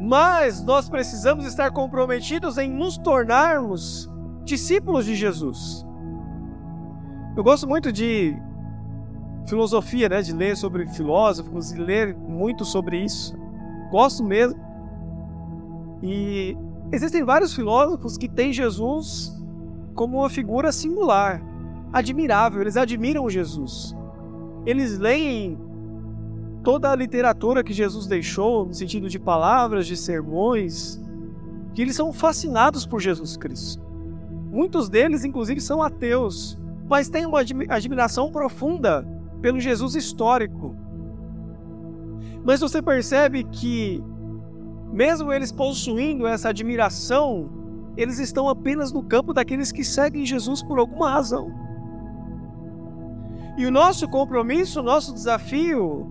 Mas 0.00 0.64
nós 0.64 0.88
precisamos 0.88 1.44
estar 1.44 1.70
comprometidos 1.70 2.58
em 2.58 2.68
nos 2.68 2.98
tornarmos 2.98 4.10
discípulos 4.44 5.04
de 5.04 5.14
Jesus. 5.14 5.86
Eu 7.36 7.44
gosto 7.44 7.68
muito 7.68 7.92
de 7.92 8.36
filosofia, 9.46 10.08
né? 10.08 10.20
De 10.20 10.32
ler 10.32 10.56
sobre 10.56 10.88
filósofos 10.88 11.70
e 11.70 11.78
ler 11.78 12.16
muito 12.16 12.64
sobre 12.64 13.04
isso. 13.04 13.36
Gosto 13.92 14.24
mesmo. 14.24 14.58
E 16.02 16.56
existem 16.90 17.22
vários 17.22 17.54
filósofos 17.54 18.16
que 18.16 18.28
têm 18.28 18.52
Jesus 18.52 19.38
como 19.94 20.18
uma 20.18 20.30
figura 20.30 20.72
singular, 20.72 21.40
admirável. 21.92 22.60
Eles 22.60 22.76
admiram 22.76 23.28
Jesus. 23.28 23.94
Eles 24.66 24.98
leem 24.98 25.58
toda 26.62 26.90
a 26.90 26.96
literatura 26.96 27.64
que 27.64 27.72
Jesus 27.72 28.06
deixou, 28.06 28.66
no 28.66 28.74
sentido 28.74 29.08
de 29.08 29.18
palavras, 29.18 29.86
de 29.86 29.96
sermões, 29.96 31.00
que 31.74 31.82
eles 31.82 31.96
são 31.96 32.12
fascinados 32.12 32.84
por 32.84 33.00
Jesus 33.00 33.36
Cristo. 33.36 33.82
Muitos 34.50 34.88
deles, 34.88 35.24
inclusive, 35.24 35.60
são 35.60 35.82
ateus, 35.82 36.58
mas 36.88 37.08
tem 37.08 37.24
uma 37.24 37.40
admiração 37.68 38.30
profunda 38.30 39.06
pelo 39.40 39.60
Jesus 39.60 39.94
histórico. 39.94 40.74
Mas 42.44 42.60
você 42.60 42.82
percebe 42.82 43.44
que, 43.44 44.02
mesmo 44.92 45.32
eles 45.32 45.52
possuindo 45.52 46.26
essa 46.26 46.48
admiração, 46.48 47.48
eles 47.96 48.18
estão 48.18 48.48
apenas 48.48 48.92
no 48.92 49.02
campo 49.02 49.32
daqueles 49.32 49.70
que 49.70 49.84
seguem 49.84 50.26
Jesus 50.26 50.62
por 50.62 50.78
alguma 50.78 51.10
razão. 51.10 51.69
E 53.60 53.66
o 53.66 53.70
nosso 53.70 54.08
compromisso, 54.08 54.80
o 54.80 54.82
nosso 54.82 55.12
desafio 55.12 56.10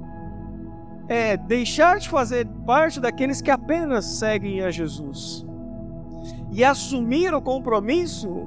é 1.07 1.35
deixar 1.35 1.97
de 1.97 2.07
fazer 2.07 2.45
parte 2.63 2.99
daqueles 2.99 3.41
que 3.41 3.49
apenas 3.49 4.05
seguem 4.05 4.61
a 4.61 4.69
Jesus 4.69 5.43
e 6.51 6.63
assumir 6.63 7.33
o 7.33 7.41
compromisso 7.41 8.45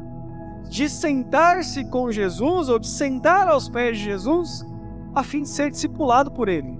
de 0.70 0.88
sentar-se 0.88 1.84
com 1.86 2.12
Jesus 2.12 2.68
ou 2.68 2.78
de 2.78 2.86
sentar 2.86 3.48
aos 3.48 3.68
pés 3.68 3.98
de 3.98 4.04
Jesus 4.04 4.64
a 5.12 5.24
fim 5.24 5.42
de 5.42 5.48
ser 5.48 5.72
discipulado 5.72 6.30
por 6.30 6.48
ele. 6.48 6.78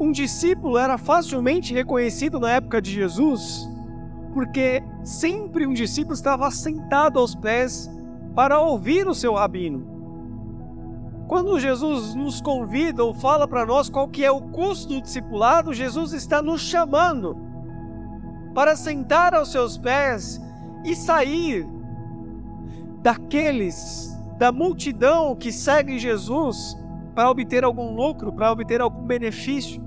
Um 0.00 0.10
discípulo 0.10 0.78
era 0.78 0.96
facilmente 0.96 1.74
reconhecido 1.74 2.40
na 2.40 2.50
época 2.52 2.80
de 2.80 2.90
Jesus 2.90 3.68
porque 4.32 4.82
sempre 5.02 5.66
um 5.66 5.74
discípulo 5.74 6.14
estava 6.14 6.50
sentado 6.50 7.18
aos 7.18 7.34
pés 7.34 7.90
para 8.34 8.58
ouvir 8.58 9.06
o 9.06 9.12
seu 9.12 9.34
rabino. 9.34 9.93
Quando 11.26 11.58
Jesus 11.58 12.14
nos 12.14 12.40
convida 12.40 13.02
ou 13.02 13.14
fala 13.14 13.48
para 13.48 13.64
nós 13.64 13.88
qual 13.88 14.08
que 14.08 14.24
é 14.24 14.30
o 14.30 14.40
custo 14.40 14.94
do 14.94 15.02
discipulado, 15.02 15.72
Jesus 15.72 16.12
está 16.12 16.42
nos 16.42 16.60
chamando 16.60 17.36
para 18.54 18.76
sentar 18.76 19.34
aos 19.34 19.50
seus 19.50 19.78
pés 19.78 20.40
e 20.84 20.94
sair 20.94 21.66
daqueles 23.02 24.14
da 24.38 24.52
multidão 24.52 25.34
que 25.34 25.50
segue 25.50 25.98
Jesus 25.98 26.76
para 27.14 27.30
obter 27.30 27.64
algum 27.64 27.94
lucro, 27.94 28.32
para 28.32 28.50
obter 28.50 28.80
algum 28.80 29.06
benefício 29.06 29.82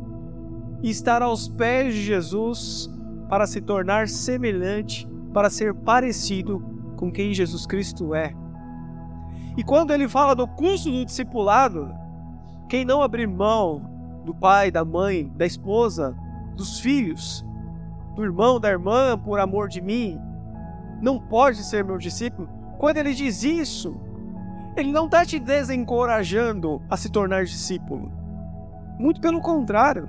e 0.82 0.90
estar 0.90 1.22
aos 1.22 1.48
pés 1.48 1.94
de 1.94 2.02
Jesus 2.04 2.90
para 3.30 3.46
se 3.46 3.62
tornar 3.62 4.08
semelhante, 4.08 5.08
para 5.34 5.50
ser 5.50 5.74
parecido 5.74 6.64
com 6.96 7.12
quem 7.12 7.34
Jesus 7.34 7.66
Cristo 7.66 8.16
é. 8.16 8.34
E 9.58 9.64
quando 9.64 9.92
ele 9.92 10.08
fala 10.08 10.36
do 10.36 10.48
custo 10.48 10.92
do 10.92 11.04
discipulado, 11.04 11.92
quem 12.70 12.86
não 12.86 13.02
abrir 13.02 13.28
mão 13.28 13.82
do 14.24 14.36
pai, 14.36 14.70
da 14.70 14.86
mãe, 14.86 15.34
da 15.36 15.48
esposa, 15.48 16.16
dos 16.56 16.80
filhos, 16.80 17.44
do 18.16 18.24
irmão, 18.24 18.60
da 18.60 18.70
irmã, 18.70 19.18
por 19.18 19.40
amor 19.40 19.68
de 19.68 19.82
mim, 19.82 20.22
não 21.02 21.20
pode 21.20 21.64
ser 21.64 21.84
meu 21.84 21.98
discípulo. 21.98 22.48
Quando 22.78 22.98
ele 22.98 23.16
diz 23.16 23.44
isso, 23.44 24.00
ele 24.76 24.92
não 24.92 25.06
está 25.06 25.26
te 25.26 25.40
desencorajando 25.40 26.80
a 26.88 26.96
se 26.96 27.10
tornar 27.10 27.44
discípulo. 27.44 28.12
Muito 29.00 29.20
pelo 29.20 29.42
contrário. 29.42 30.08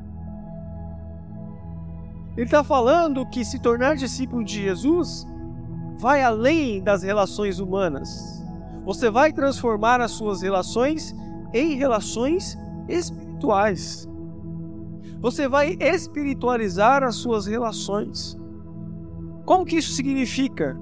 Ele 2.36 2.44
está 2.44 2.62
falando 2.62 3.26
que 3.26 3.44
se 3.46 3.58
tornar 3.58 3.96
discípulo 3.96 4.44
de 4.44 4.62
Jesus 4.62 5.26
vai 5.96 6.22
além 6.22 6.82
das 6.82 7.02
relações 7.02 7.58
humanas. 7.58 8.37
Você 8.88 9.10
vai 9.10 9.30
transformar 9.34 10.00
as 10.00 10.12
suas 10.12 10.40
relações 10.40 11.14
em 11.52 11.74
relações 11.74 12.56
espirituais. 12.88 14.08
Você 15.20 15.46
vai 15.46 15.76
espiritualizar 15.78 17.02
as 17.02 17.16
suas 17.16 17.44
relações. 17.44 18.34
Como 19.44 19.66
que 19.66 19.76
isso 19.76 19.92
significa? 19.92 20.80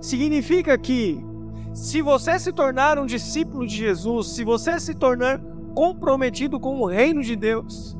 Significa 0.00 0.78
que 0.78 1.20
se 1.74 2.00
você 2.00 2.38
se 2.38 2.52
tornar 2.52 2.96
um 2.96 3.06
discípulo 3.06 3.66
de 3.66 3.74
Jesus, 3.74 4.28
se 4.28 4.44
você 4.44 4.78
se 4.78 4.94
tornar 4.94 5.40
comprometido 5.74 6.60
com 6.60 6.78
o 6.78 6.86
reino 6.86 7.24
de 7.24 7.34
Deus, 7.34 7.98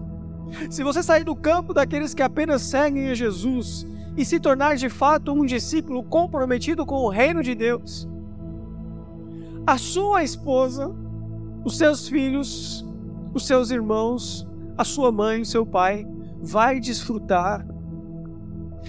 se 0.70 0.84
você 0.84 1.02
sair 1.02 1.24
do 1.24 1.34
campo 1.34 1.74
daqueles 1.74 2.14
que 2.14 2.22
apenas 2.22 2.62
seguem 2.62 3.10
a 3.10 3.14
Jesus 3.14 3.84
e 4.16 4.24
se 4.24 4.38
tornar 4.38 4.76
de 4.76 4.88
fato 4.88 5.32
um 5.32 5.44
discípulo 5.44 6.04
comprometido 6.04 6.86
com 6.86 7.02
o 7.02 7.08
reino 7.08 7.42
de 7.42 7.56
Deus, 7.56 8.08
a 9.68 9.76
sua 9.76 10.24
esposa, 10.24 10.90
os 11.62 11.76
seus 11.76 12.08
filhos, 12.08 12.82
os 13.34 13.46
seus 13.46 13.70
irmãos, 13.70 14.48
a 14.78 14.82
sua 14.82 15.12
mãe, 15.12 15.42
o 15.42 15.44
seu 15.44 15.66
pai, 15.66 16.06
vai 16.40 16.80
desfrutar 16.80 17.68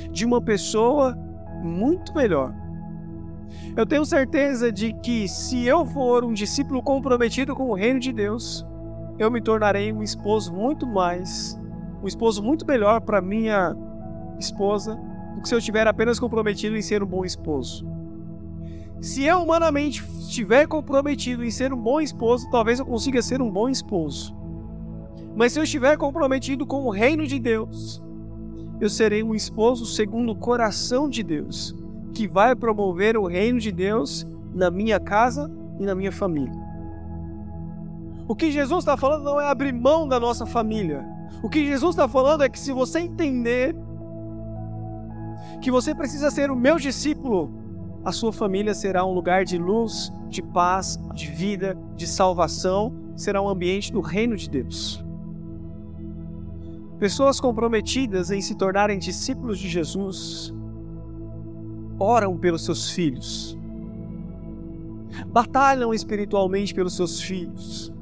de 0.09 0.25
uma 0.25 0.41
pessoa 0.41 1.17
muito 1.61 2.15
melhor. 2.15 2.55
Eu 3.75 3.85
tenho 3.85 4.05
certeza 4.05 4.71
de 4.71 4.93
que 5.01 5.27
se 5.27 5.65
eu 5.65 5.85
for 5.85 6.23
um 6.23 6.31
discípulo 6.31 6.81
comprometido 6.81 7.53
com 7.53 7.69
o 7.71 7.73
reino 7.73 7.99
de 7.99 8.13
Deus, 8.13 8.65
eu 9.17 9.29
me 9.29 9.41
tornarei 9.41 9.91
um 9.91 10.01
esposo 10.01 10.53
muito 10.53 10.87
mais, 10.87 11.59
um 12.01 12.07
esposo 12.07 12.41
muito 12.41 12.65
melhor 12.65 13.01
para 13.01 13.19
minha 13.19 13.75
esposa 14.39 14.97
do 15.35 15.41
que 15.41 15.49
se 15.49 15.53
eu 15.53 15.59
estiver 15.59 15.85
apenas 15.87 16.17
comprometido 16.21 16.77
em 16.77 16.81
ser 16.81 17.03
um 17.03 17.07
bom 17.07 17.25
esposo. 17.25 17.98
Se 19.01 19.23
eu 19.23 19.41
humanamente 19.41 20.03
estiver 20.19 20.67
comprometido 20.67 21.43
em 21.43 21.51
ser 21.51 21.73
um 21.73 21.81
bom 21.81 22.01
esposo, 22.01 22.49
talvez 22.49 22.79
eu 22.79 22.85
consiga 22.85 23.21
ser 23.21 23.41
um 23.41 23.49
bom 23.49 23.69
esposo. 23.69 24.35
Mas 25.35 25.53
se 25.53 25.59
eu 25.59 25.63
estiver 25.63 25.97
comprometido 25.97 26.65
com 26.65 26.83
o 26.85 26.89
reino 26.89 27.25
de 27.25 27.39
Deus, 27.39 28.03
eu 28.81 28.89
serei 28.89 29.23
um 29.23 29.33
esposo 29.33 29.85
segundo 29.85 30.33
o 30.33 30.35
coração 30.35 31.09
de 31.09 31.23
Deus, 31.23 31.73
que 32.13 32.27
vai 32.27 32.55
promover 32.55 33.15
o 33.17 33.25
reino 33.25 33.59
de 33.59 33.71
Deus 33.71 34.27
na 34.53 34.69
minha 34.69 34.99
casa 34.99 35.49
e 35.79 35.85
na 35.85 35.95
minha 35.95 36.11
família. 36.11 36.59
O 38.27 38.35
que 38.35 38.51
Jesus 38.51 38.79
está 38.79 38.97
falando 38.97 39.23
não 39.23 39.39
é 39.39 39.47
abrir 39.47 39.73
mão 39.73 40.07
da 40.07 40.19
nossa 40.19 40.45
família. 40.45 41.05
O 41.41 41.49
que 41.49 41.65
Jesus 41.65 41.95
está 41.95 42.07
falando 42.07 42.43
é 42.43 42.49
que 42.49 42.59
se 42.59 42.73
você 42.73 42.99
entender 42.99 43.75
que 45.61 45.71
você 45.71 45.95
precisa 45.95 46.29
ser 46.29 46.51
o 46.51 46.55
meu 46.55 46.77
discípulo, 46.77 47.58
a 48.09 48.11
sua 48.11 48.33
família 48.33 48.73
será 48.73 49.05
um 49.05 49.13
lugar 49.13 49.45
de 49.45 49.55
luz, 49.55 50.11
de 50.27 50.41
paz, 50.41 50.99
de 51.13 51.27
vida, 51.27 51.77
de 51.95 52.07
salvação, 52.07 52.91
será 53.15 53.39
um 53.39 53.47
ambiente 53.47 53.93
do 53.93 54.01
reino 54.01 54.35
de 54.35 54.49
Deus. 54.49 55.05
Pessoas 56.97 57.39
comprometidas 57.39 58.31
em 58.31 58.41
se 58.41 58.55
tornarem 58.55 58.97
discípulos 58.97 59.59
de 59.59 59.69
Jesus 59.69 60.51
oram 61.99 62.35
pelos 62.35 62.65
seus 62.65 62.89
filhos, 62.89 63.55
batalham 65.27 65.93
espiritualmente 65.93 66.73
pelos 66.73 66.95
seus 66.95 67.21
filhos, 67.21 67.93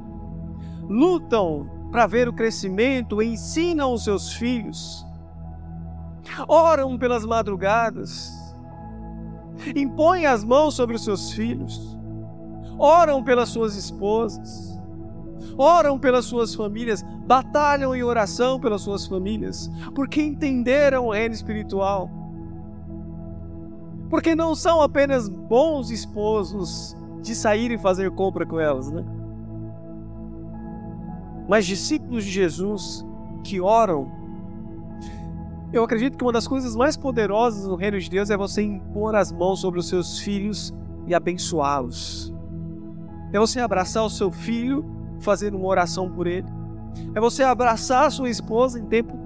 lutam 0.87 1.69
para 1.91 2.07
ver 2.07 2.29
o 2.29 2.33
crescimento, 2.33 3.21
ensinam 3.21 3.93
os 3.93 4.05
seus 4.05 4.31
filhos, 4.31 5.05
oram 6.47 6.97
pelas 6.97 7.25
madrugadas, 7.25 8.36
impõem 9.75 10.25
as 10.25 10.43
mãos 10.43 10.75
sobre 10.75 10.95
os 10.95 11.03
seus 11.03 11.31
filhos, 11.31 11.97
oram 12.77 13.23
pelas 13.23 13.49
suas 13.49 13.75
esposas, 13.75 14.79
oram 15.57 15.97
pelas 15.97 16.25
suas 16.25 16.53
famílias, 16.53 17.03
batalham 17.25 17.95
em 17.95 18.03
oração 18.03 18.59
pelas 18.59 18.81
suas 18.81 19.05
famílias, 19.07 19.69
porque 19.95 20.21
entenderam 20.21 21.07
o 21.07 21.11
reino 21.11 21.33
espiritual. 21.33 22.09
Porque 24.09 24.35
não 24.35 24.55
são 24.55 24.81
apenas 24.81 25.27
bons 25.27 25.91
esposos 25.91 26.95
de 27.21 27.35
sair 27.35 27.71
e 27.71 27.77
fazer 27.77 28.11
compra 28.11 28.45
com 28.45 28.59
elas, 28.59 28.89
né? 28.89 29.03
mas 31.47 31.65
discípulos 31.65 32.25
de 32.25 32.31
Jesus 32.31 33.05
que 33.43 33.61
oram. 33.61 34.11
Eu 35.71 35.83
acredito 35.83 36.17
que 36.17 36.23
uma 36.23 36.31
das 36.31 36.47
coisas 36.47 36.75
mais 36.75 36.95
poderosas 36.95 37.67
no 37.67 37.75
reino 37.75 37.99
de 37.99 38.09
Deus 38.09 38.29
é 38.29 38.37
você 38.37 38.61
impor 38.61 39.15
as 39.15 39.31
mãos 39.31 39.59
sobre 39.59 39.79
os 39.79 39.89
seus 39.89 40.19
filhos 40.19 40.73
e 41.05 41.13
abençoá-los. 41.13 42.33
É 43.33 43.39
você 43.39 43.59
abraçar 43.59 44.05
o 44.05 44.09
seu 44.09 44.31
filho, 44.31 44.85
fazer 45.19 45.53
uma 45.53 45.67
oração 45.67 46.09
por 46.09 46.25
ele. 46.25 46.47
É 47.13 47.19
você 47.19 47.43
abraçar 47.43 48.05
a 48.05 48.09
sua 48.09 48.29
esposa 48.29 48.79
em 48.79 48.85
tempo 48.85 49.17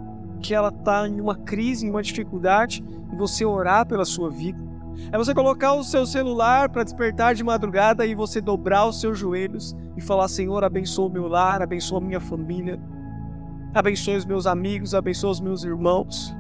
que 0.41 0.56
ela 0.56 0.69
está 0.69 1.08
em 1.08 1.21
uma 1.21 1.36
crise, 1.36 1.86
em 1.86 1.91
uma 1.91 2.01
dificuldade, 2.01 2.84
e 3.13 3.15
você 3.15 3.45
orar 3.45 3.86
pela 3.86 4.04
sua 4.04 4.30
vida. 4.32 4.60
É 5.12 5.17
você 5.17 5.34
colocar 5.34 5.73
o 5.73 5.84
seu 5.84 6.06
celular 6.06 6.69
para 6.69 6.84
despertar 6.84 7.36
de 7.36 7.43
madrugada 7.43 8.06
e 8.06 8.15
você 8.15 8.41
dobrar 8.41 8.88
os 8.88 8.99
seus 8.99 9.17
joelhos 9.17 9.75
e 9.95 10.01
falar: 10.01 10.27
Senhor, 10.27 10.63
abençoa 10.63 11.08
o 11.08 11.12
meu 11.12 11.27
lar, 11.27 11.62
abençoa 11.62 12.01
minha 12.01 12.19
família, 12.19 12.80
abençoe 13.73 14.17
os 14.17 14.25
meus 14.25 14.45
amigos, 14.45 14.93
abençoa 14.93 15.31
os 15.31 15.39
meus 15.39 15.63
irmãos. 15.63 16.36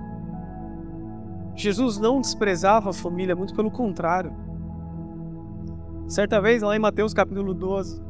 Jesus 1.55 1.97
não 1.97 2.21
desprezava 2.21 2.89
a 2.89 2.93
família, 2.93 3.35
muito 3.35 3.53
pelo 3.53 3.71
contrário. 3.71 4.33
Certa 6.07 6.41
vez, 6.41 6.61
lá 6.61 6.75
em 6.75 6.79
Mateus 6.79 7.13
capítulo 7.13 7.53
12, 7.53 8.01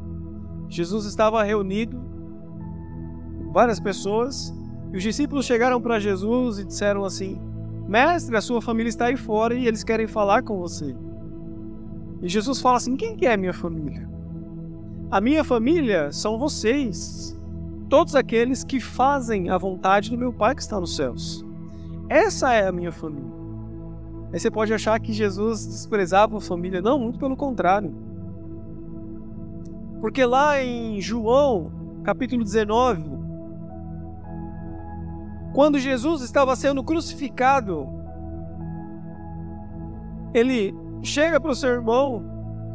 Jesus 0.68 1.04
estava 1.06 1.42
reunido, 1.42 2.02
várias 3.52 3.78
pessoas, 3.78 4.52
e 4.92 4.96
os 4.96 5.02
discípulos 5.02 5.46
chegaram 5.46 5.80
para 5.80 6.00
Jesus 6.00 6.58
e 6.58 6.64
disseram 6.64 7.04
assim: 7.04 7.40
Mestre, 7.86 8.36
a 8.36 8.40
sua 8.40 8.60
família 8.60 8.88
está 8.88 9.06
aí 9.06 9.16
fora 9.16 9.54
e 9.54 9.66
eles 9.66 9.84
querem 9.84 10.06
falar 10.06 10.42
com 10.42 10.58
você. 10.58 10.96
E 12.22 12.28
Jesus 12.28 12.60
fala 12.60 12.76
assim: 12.76 12.96
Quem 12.96 13.16
que 13.16 13.26
é 13.26 13.34
a 13.34 13.36
minha 13.36 13.52
família? 13.52 14.08
A 15.10 15.20
minha 15.20 15.44
família 15.44 16.10
são 16.10 16.38
vocês, 16.38 17.38
todos 17.92 18.14
aqueles 18.14 18.64
que 18.64 18.80
fazem 18.80 19.50
a 19.50 19.58
vontade 19.58 20.08
do 20.08 20.16
meu 20.16 20.32
Pai 20.32 20.54
que 20.54 20.62
está 20.62 20.80
nos 20.80 20.96
céus. 20.96 21.44
Essa 22.08 22.54
é 22.54 22.66
a 22.66 22.72
minha 22.72 22.90
família. 22.90 23.30
Aí 24.32 24.40
você 24.40 24.50
pode 24.50 24.72
achar 24.72 24.98
que 24.98 25.12
Jesus 25.12 25.66
desprezava 25.66 26.38
a 26.38 26.40
família. 26.40 26.80
Não, 26.80 26.98
muito 26.98 27.18
pelo 27.18 27.36
contrário. 27.36 27.94
Porque 30.00 30.24
lá 30.24 30.58
em 30.58 31.02
João, 31.02 31.70
capítulo 32.02 32.42
19, 32.42 33.04
quando 35.52 35.78
Jesus 35.78 36.22
estava 36.22 36.56
sendo 36.56 36.82
crucificado, 36.82 37.86
ele 40.32 40.74
chega 41.02 41.38
para 41.38 41.50
o 41.50 41.54
seu 41.54 41.68
irmão, 41.68 42.24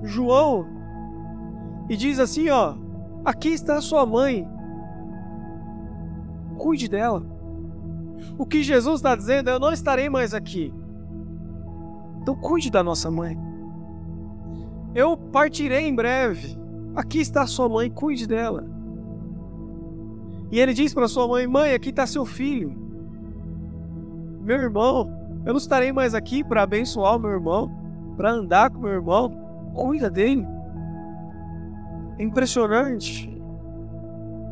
João, 0.04 0.68
e 1.90 1.98
diz 1.98 2.20
assim: 2.20 2.50
Ó, 2.50 2.76
aqui 3.26 3.50
está 3.50 3.82
sua 3.82 4.06
mãe, 4.06 4.48
cuide 6.58 6.88
dela. 6.90 7.24
O 8.38 8.46
que 8.46 8.64
Jesus 8.64 8.98
está 8.98 9.16
dizendo 9.16 9.50
é: 9.50 9.54
Eu 9.54 9.60
não 9.60 9.72
estarei 9.72 10.10
mais 10.10 10.34
aqui, 10.34 10.74
Então 12.22 12.36
cuide 12.36 12.70
da 12.70 12.84
nossa 12.84 13.10
mãe. 13.10 13.38
Eu 14.94 15.16
partirei 15.16 15.88
em 15.88 15.96
breve. 15.96 16.58
Aqui 16.96 17.20
está 17.20 17.46
sua 17.46 17.70
mãe, 17.70 17.90
cuide 17.90 18.28
dela. 18.28 18.66
E 20.52 20.60
ele 20.60 20.74
diz 20.74 20.94
para 20.94 21.08
sua 21.08 21.28
mãe: 21.28 21.48
Mãe, 21.48 21.74
aqui 21.74 21.90
está 21.90 22.08
seu 22.08 22.26
filho. 22.26 22.76
Meu 24.42 24.58
irmão, 24.58 25.12
eu 25.46 25.54
não 25.54 25.58
estarei 25.58 25.92
mais 25.92 26.14
aqui 26.14 26.44
para 26.44 26.64
abençoar 26.64 27.16
o 27.16 27.20
meu 27.20 27.32
irmão, 27.32 27.70
para 28.16 28.32
andar 28.32 28.70
com 28.70 28.80
meu 28.80 28.92
irmão. 28.92 29.30
Cuida 29.76 30.10
dele. 30.10 30.46
É 32.18 32.24
impressionante 32.24 33.37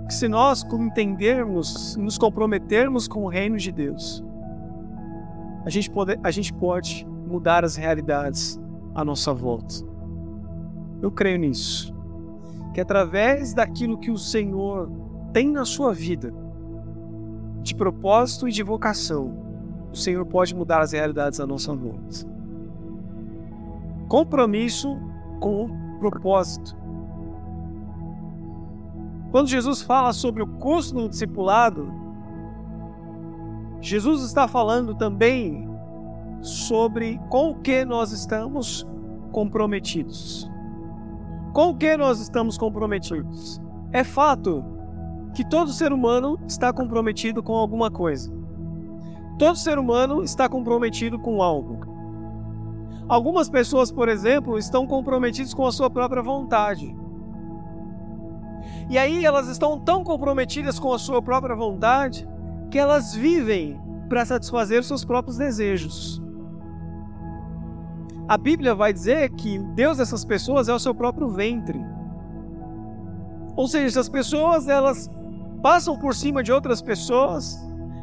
que 0.07 0.13
se 0.13 0.27
nós 0.27 0.63
entendermos, 0.63 1.95
nos 1.95 2.17
comprometermos 2.17 3.07
com 3.07 3.23
o 3.23 3.27
reino 3.27 3.57
de 3.57 3.71
Deus, 3.71 4.23
a 5.65 5.69
gente 5.69 5.89
pode, 5.89 6.19
a 6.23 6.29
gente 6.29 6.53
pode 6.53 7.05
mudar 7.27 7.65
as 7.65 7.75
realidades 7.75 8.59
à 8.93 9.03
nossa 9.03 9.33
volta. 9.33 9.75
Eu 11.01 11.11
creio 11.11 11.39
nisso. 11.39 11.93
Que 12.73 12.81
através 12.81 13.53
daquilo 13.53 13.97
que 13.97 14.11
o 14.11 14.17
Senhor 14.17 14.91
tem 15.33 15.49
na 15.49 15.65
sua 15.65 15.93
vida, 15.93 16.31
de 17.63 17.73
propósito 17.73 18.47
e 18.47 18.51
de 18.51 18.61
vocação, 18.61 19.33
o 19.91 19.95
Senhor 19.95 20.25
pode 20.25 20.53
mudar 20.53 20.81
as 20.81 20.91
realidades 20.91 21.39
à 21.39 21.47
nossa 21.47 21.73
volta. 21.73 22.27
Compromisso 24.07 24.99
com 25.39 25.67
propósito. 25.99 26.75
Quando 29.35 29.49
Jesus 29.49 29.81
fala 29.81 30.13
sobre 30.13 30.41
o 30.41 30.47
custo 30.47 30.95
do 30.95 31.09
discipulado, 31.09 31.91
Jesus 33.81 34.23
está 34.23 34.47
falando 34.47 34.95
também 34.95 35.67
sobre 36.39 37.19
com 37.29 37.49
o 37.49 37.55
que 37.55 37.83
nós 37.83 38.13
estamos 38.13 38.87
comprometidos. 39.33 40.49
Com 41.51 41.71
o 41.71 41.75
que 41.75 41.97
nós 41.97 42.21
estamos 42.21 42.57
comprometidos? 42.57 43.61
É 43.91 44.05
fato 44.05 44.63
que 45.33 45.43
todo 45.43 45.73
ser 45.73 45.91
humano 45.91 46.39
está 46.47 46.71
comprometido 46.71 47.43
com 47.43 47.55
alguma 47.55 47.91
coisa. 47.91 48.33
Todo 49.37 49.57
ser 49.57 49.77
humano 49.77 50.23
está 50.23 50.47
comprometido 50.47 51.19
com 51.19 51.43
algo. 51.43 51.85
Algumas 53.09 53.49
pessoas, 53.49 53.91
por 53.91 54.07
exemplo, 54.07 54.57
estão 54.57 54.87
comprometidas 54.87 55.53
com 55.53 55.67
a 55.67 55.73
sua 55.73 55.89
própria 55.89 56.23
vontade. 56.23 56.95
E 58.89 58.97
aí 58.97 59.25
elas 59.25 59.47
estão 59.47 59.79
tão 59.79 60.03
comprometidas 60.03 60.79
com 60.79 60.93
a 60.93 60.99
sua 60.99 61.21
própria 61.21 61.55
vontade 61.55 62.27
que 62.69 62.77
elas 62.77 63.13
vivem 63.13 63.79
para 64.09 64.25
satisfazer 64.25 64.83
seus 64.83 65.03
próprios 65.03 65.37
desejos. 65.37 66.21
A 68.27 68.37
Bíblia 68.37 68.73
vai 68.73 68.91
dizer 68.91 69.29
que 69.31 69.59
Deus 69.75 69.97
dessas 69.97 70.25
pessoas 70.25 70.67
é 70.67 70.73
o 70.73 70.79
seu 70.79 70.95
próprio 70.95 71.29
ventre. 71.29 71.79
Ou 73.55 73.67
seja, 73.67 73.99
as 73.99 74.09
pessoas 74.09 74.67
elas 74.67 75.09
passam 75.61 75.97
por 75.97 76.13
cima 76.13 76.43
de 76.43 76.51
outras 76.51 76.81
pessoas, 76.81 77.57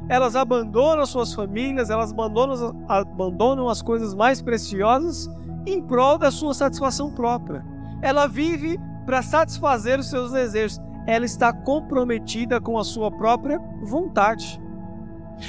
elas 0.08 0.34
abandonam 0.34 1.04
suas 1.06 1.34
famílias, 1.34 1.90
elas 1.90 2.12
abandonam, 2.12 2.84
abandonam 2.88 3.68
as 3.68 3.82
coisas 3.82 4.14
mais 4.14 4.40
preciosas 4.40 5.28
em 5.66 5.80
prol 5.82 6.18
da 6.18 6.30
sua 6.30 6.54
satisfação 6.54 7.12
própria. 7.12 7.64
Ela 8.00 8.26
vive 8.26 8.80
para 9.04 9.22
satisfazer 9.22 9.98
os 9.98 10.08
seus 10.08 10.32
desejos. 10.32 10.80
Ela 11.06 11.24
está 11.24 11.52
comprometida 11.52 12.60
com 12.60 12.78
a 12.78 12.84
sua 12.84 13.10
própria 13.10 13.58
vontade. 13.82 14.60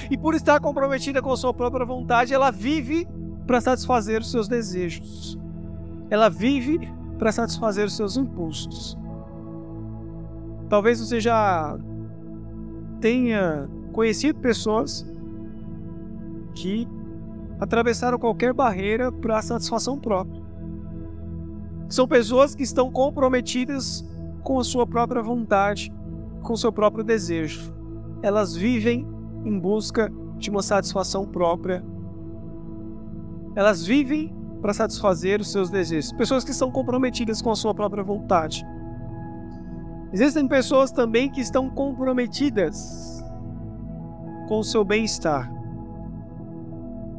E 0.10 0.18
por 0.18 0.34
estar 0.34 0.60
comprometida 0.60 1.22
com 1.22 1.32
a 1.32 1.38
sua 1.38 1.54
própria 1.54 1.86
vontade, 1.86 2.34
ela 2.34 2.52
vive 2.52 3.08
para 3.46 3.62
satisfazer 3.62 4.22
os 4.22 4.32
seus 4.32 4.48
desejos. 4.48 5.38
Ela 6.10 6.30
vive 6.30 6.80
para 7.18 7.32
satisfazer 7.32 7.86
os 7.86 7.96
seus 7.96 8.18
impulsos. 8.18 8.98
Talvez 10.70 11.00
você 11.00 11.20
já 11.20 11.78
tenha 13.00 13.70
conhecido 13.92 14.40
pessoas 14.40 15.06
que 16.56 16.88
atravessaram 17.60 18.18
qualquer 18.18 18.54
barreira 18.54 19.12
para 19.12 19.38
a 19.38 19.42
satisfação 19.42 20.00
própria. 20.00 20.43
São 21.94 22.08
pessoas 22.08 22.56
que 22.56 22.64
estão 22.64 22.92
comprometidas 22.92 24.04
com 24.42 24.58
a 24.58 24.64
sua 24.64 24.84
própria 24.88 25.22
vontade, 25.22 25.94
com 26.42 26.54
o 26.54 26.58
seu 26.58 26.72
próprio 26.72 27.04
desejo. 27.04 27.72
Elas 28.24 28.56
vivem 28.56 29.08
em 29.46 29.60
busca 29.60 30.12
de 30.40 30.50
uma 30.50 30.64
satisfação 30.64 31.28
própria. 31.28 31.86
Elas 33.56 33.86
vivem 33.86 34.36
para 34.60 34.74
satisfazer 34.74 35.40
os 35.40 35.52
seus 35.52 35.70
desejos. 35.70 36.12
Pessoas 36.14 36.44
que 36.44 36.50
estão 36.50 36.72
comprometidas 36.72 37.44
com 37.44 37.52
a 37.52 37.56
sua 37.56 37.76
própria 37.76 38.04
vontade. 38.04 38.66
Existem 40.12 40.48
pessoas 40.48 40.92
também 40.92 41.30
que 41.30 41.42
estão 41.42 41.70
comprometidas 41.70 43.24
com 44.48 44.58
o 44.58 44.64
seu 44.64 44.84
bem-estar. 44.84 45.48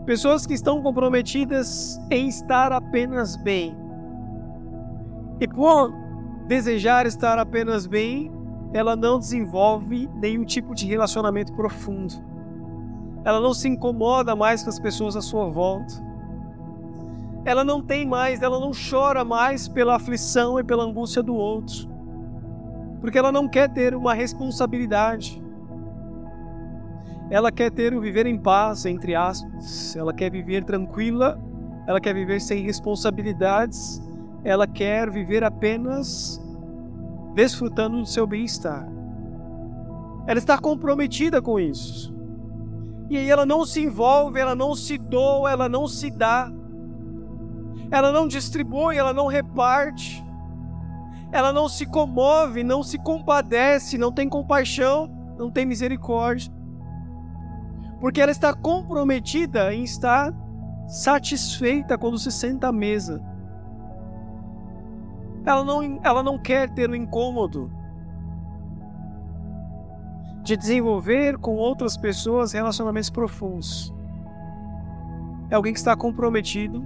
Pessoas 0.04 0.44
que 0.44 0.54
estão 0.54 0.82
comprometidas 0.82 1.96
em 2.10 2.26
estar 2.26 2.72
apenas 2.72 3.36
bem, 3.36 3.83
e 5.40 5.48
por 5.48 5.92
desejar 6.46 7.06
estar 7.06 7.38
apenas 7.38 7.86
bem, 7.86 8.30
ela 8.72 8.96
não 8.96 9.18
desenvolve 9.18 10.08
nenhum 10.16 10.44
tipo 10.44 10.74
de 10.74 10.86
relacionamento 10.86 11.52
profundo. 11.52 12.14
Ela 13.24 13.40
não 13.40 13.54
se 13.54 13.68
incomoda 13.68 14.36
mais 14.36 14.62
com 14.62 14.68
as 14.68 14.78
pessoas 14.78 15.16
à 15.16 15.22
sua 15.22 15.48
volta. 15.48 15.94
Ela 17.44 17.64
não 17.64 17.80
tem 17.80 18.06
mais, 18.06 18.42
ela 18.42 18.58
não 18.58 18.72
chora 18.72 19.24
mais 19.24 19.68
pela 19.68 19.96
aflição 19.96 20.58
e 20.58 20.64
pela 20.64 20.84
angústia 20.84 21.22
do 21.22 21.34
outro. 21.34 21.88
Porque 23.00 23.18
ela 23.18 23.32
não 23.32 23.48
quer 23.48 23.68
ter 23.68 23.94
uma 23.94 24.14
responsabilidade. 24.14 25.42
Ela 27.30 27.50
quer 27.50 27.70
ter 27.70 27.94
o 27.94 28.00
viver 28.00 28.26
em 28.26 28.38
paz, 28.38 28.84
entre 28.86 29.14
aspas. 29.14 29.96
Ela 29.96 30.12
quer 30.12 30.30
viver 30.30 30.64
tranquila, 30.64 31.38
ela 31.86 32.00
quer 32.00 32.14
viver 32.14 32.40
sem 32.40 32.62
responsabilidades 32.62 34.03
ela 34.44 34.66
quer 34.66 35.10
viver 35.10 35.42
apenas 35.42 36.38
desfrutando 37.34 37.98
do 37.98 38.06
seu 38.06 38.26
bem-estar. 38.26 38.86
Ela 40.26 40.38
está 40.38 40.58
comprometida 40.58 41.40
com 41.40 41.58
isso. 41.58 42.14
E 43.08 43.16
aí 43.16 43.30
ela 43.30 43.46
não 43.46 43.64
se 43.64 43.82
envolve, 43.82 44.38
ela 44.38 44.54
não 44.54 44.74
se 44.74 44.98
doa, 44.98 45.50
ela 45.50 45.68
não 45.68 45.88
se 45.88 46.10
dá. 46.10 46.52
Ela 47.90 48.12
não 48.12 48.28
distribui, 48.28 48.96
ela 48.96 49.12
não 49.14 49.26
reparte. 49.26 50.22
Ela 51.32 51.52
não 51.52 51.68
se 51.68 51.86
comove, 51.86 52.62
não 52.62 52.82
se 52.82 52.98
compadece, 52.98 53.98
não 53.98 54.12
tem 54.12 54.28
compaixão, 54.28 55.10
não 55.38 55.50
tem 55.50 55.66
misericórdia. 55.66 56.52
Porque 57.98 58.20
ela 58.20 58.30
está 58.30 58.54
comprometida 58.54 59.74
em 59.74 59.82
estar 59.82 60.32
satisfeita 60.86 61.96
quando 61.96 62.18
se 62.18 62.30
senta 62.30 62.68
à 62.68 62.72
mesa 62.72 63.33
ela 65.44 65.64
não, 65.64 66.00
ela 66.02 66.22
não 66.22 66.38
quer 66.38 66.70
ter 66.70 66.88
o 66.88 66.96
incômodo 66.96 67.70
de 70.42 70.56
desenvolver 70.56 71.38
com 71.38 71.56
outras 71.56 71.96
pessoas 71.96 72.52
relacionamentos 72.52 73.10
profundos. 73.10 73.94
É 75.50 75.54
alguém 75.54 75.72
que 75.72 75.78
está 75.78 75.96
comprometido 75.96 76.84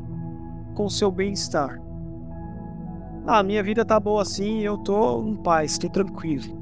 com 0.74 0.84
o 0.84 0.90
seu 0.90 1.10
bem-estar. 1.10 1.80
Ah, 3.26 3.42
minha 3.42 3.62
vida 3.62 3.84
tá 3.84 3.98
boa 3.98 4.22
assim, 4.22 4.60
eu 4.60 4.78
tô 4.78 5.22
em 5.24 5.36
paz, 5.36 5.72
estou 5.72 5.90
tranquilo. 5.90 6.56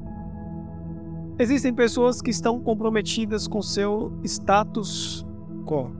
Existem 1.39 1.73
pessoas 1.73 2.19
que 2.19 2.31
estão 2.31 2.59
comprometidas 2.59 3.47
com 3.47 3.61
seu 3.61 4.11
status 4.23 5.25
quo. 5.65 5.91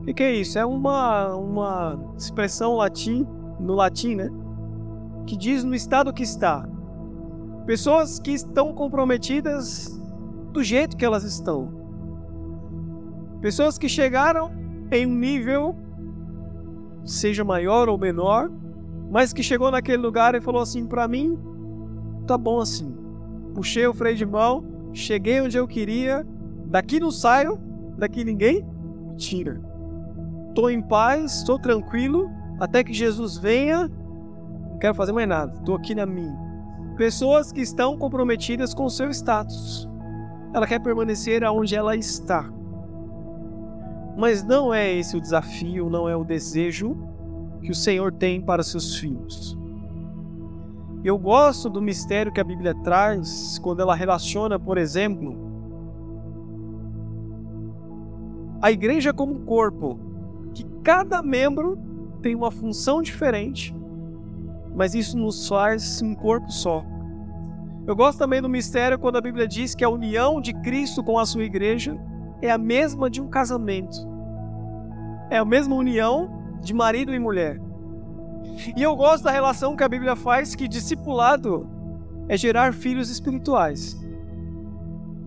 O 0.00 0.04
que, 0.06 0.14
que, 0.14 0.22
é 0.22 0.34
isso? 0.34 0.58
É 0.58 0.64
uma, 0.64 1.34
uma 1.36 2.14
expressão 2.16 2.76
latim, 2.76 3.26
no 3.60 3.74
latim, 3.74 4.14
né? 4.14 4.30
Que 5.26 5.36
diz 5.36 5.64
no 5.64 5.74
estado 5.74 6.12
que 6.12 6.22
está. 6.22 6.68
Pessoas 7.66 8.18
que 8.18 8.32
estão 8.32 8.72
comprometidas 8.72 10.00
do 10.52 10.62
jeito 10.62 10.96
que 10.96 11.04
elas 11.04 11.24
estão. 11.24 11.80
Pessoas 13.40 13.78
que 13.78 13.88
chegaram 13.88 14.50
em 14.90 15.06
um 15.06 15.14
nível, 15.14 15.76
seja 17.04 17.44
maior 17.44 17.88
ou 17.88 17.96
menor, 17.96 18.50
mas 19.10 19.32
que 19.32 19.42
chegou 19.42 19.70
naquele 19.70 20.02
lugar 20.02 20.34
e 20.34 20.40
falou 20.40 20.60
assim: 20.60 20.86
para 20.86 21.08
mim, 21.08 21.38
tá 22.26 22.36
bom 22.36 22.60
assim. 22.60 22.94
Puxei 23.54 23.86
o 23.86 23.94
freio 23.94 24.16
de 24.16 24.26
mão, 24.26 24.64
cheguei 24.92 25.40
onde 25.40 25.56
eu 25.56 25.66
queria, 25.66 26.26
daqui 26.66 27.00
não 27.00 27.10
saio, 27.10 27.58
daqui 27.96 28.24
ninguém 28.24 28.64
tira. 29.16 29.60
Tô 30.54 30.68
em 30.68 30.82
paz, 30.82 31.38
estou 31.38 31.58
tranquilo, 31.58 32.30
até 32.58 32.82
que 32.84 32.92
Jesus 32.92 33.36
venha 33.38 33.90
quero 34.80 34.94
fazer 34.94 35.12
mais 35.12 35.28
nada, 35.28 35.52
estou 35.54 35.76
aqui 35.76 35.94
na 35.94 36.06
minha. 36.06 36.36
Pessoas 36.96 37.52
que 37.52 37.60
estão 37.60 37.96
comprometidas 37.96 38.74
com 38.74 38.84
o 38.84 38.90
seu 38.90 39.10
status. 39.10 39.88
Ela 40.52 40.66
quer 40.66 40.80
permanecer 40.80 41.44
aonde 41.44 41.76
ela 41.76 41.94
está. 41.94 42.50
Mas 44.16 44.42
não 44.42 44.74
é 44.74 44.92
esse 44.92 45.16
o 45.16 45.20
desafio, 45.20 45.88
não 45.88 46.08
é 46.08 46.16
o 46.16 46.24
desejo 46.24 46.96
que 47.62 47.70
o 47.70 47.74
Senhor 47.74 48.12
tem 48.12 48.40
para 48.40 48.62
seus 48.62 48.96
filhos. 48.96 49.56
Eu 51.04 51.16
gosto 51.16 51.70
do 51.70 51.80
mistério 51.80 52.32
que 52.32 52.40
a 52.40 52.44
Bíblia 52.44 52.74
traz 52.82 53.58
quando 53.58 53.80
ela 53.80 53.94
relaciona, 53.94 54.58
por 54.58 54.76
exemplo, 54.76 55.34
a 58.60 58.70
igreja 58.70 59.12
como 59.12 59.34
um 59.34 59.44
corpo, 59.44 59.98
que 60.52 60.64
cada 60.82 61.22
membro 61.22 61.78
tem 62.20 62.34
uma 62.34 62.50
função 62.50 63.00
diferente, 63.00 63.74
mas 64.74 64.94
isso 64.94 65.16
nos 65.16 65.48
faz 65.48 66.00
um 66.02 66.14
corpo 66.14 66.50
só. 66.50 66.84
Eu 67.86 67.96
gosto 67.96 68.18
também 68.18 68.40
do 68.40 68.48
mistério 68.48 68.98
quando 68.98 69.16
a 69.16 69.20
Bíblia 69.20 69.48
diz 69.48 69.74
que 69.74 69.84
a 69.84 69.88
união 69.88 70.40
de 70.40 70.52
Cristo 70.52 71.02
com 71.02 71.18
a 71.18 71.26
sua 71.26 71.44
igreja 71.44 71.98
é 72.42 72.50
a 72.50 72.58
mesma 72.58 73.10
de 73.10 73.20
um 73.20 73.28
casamento. 73.28 73.96
É 75.30 75.38
a 75.38 75.44
mesma 75.44 75.74
união 75.74 76.58
de 76.60 76.74
marido 76.74 77.14
e 77.14 77.18
mulher. 77.18 77.60
E 78.76 78.82
eu 78.82 78.94
gosto 78.94 79.24
da 79.24 79.30
relação 79.30 79.76
que 79.76 79.82
a 79.82 79.88
Bíblia 79.88 80.14
faz 80.14 80.54
que 80.54 80.68
discipulado 80.68 81.68
é 82.28 82.36
gerar 82.36 82.72
filhos 82.72 83.10
espirituais. 83.10 83.98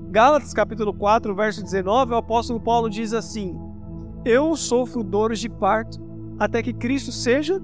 Gálatas 0.09 0.53
capítulo 0.53 0.93
4, 0.93 1.33
verso 1.35 1.63
19, 1.63 2.13
o 2.13 2.17
apóstolo 2.17 2.59
Paulo 2.59 2.89
diz 2.89 3.13
assim: 3.13 3.59
Eu 4.23 4.55
sofro 4.55 5.03
dores 5.03 5.39
de 5.39 5.49
parto 5.49 5.99
até 6.39 6.61
que 6.61 6.71
Cristo 6.71 7.11
seja 7.11 7.61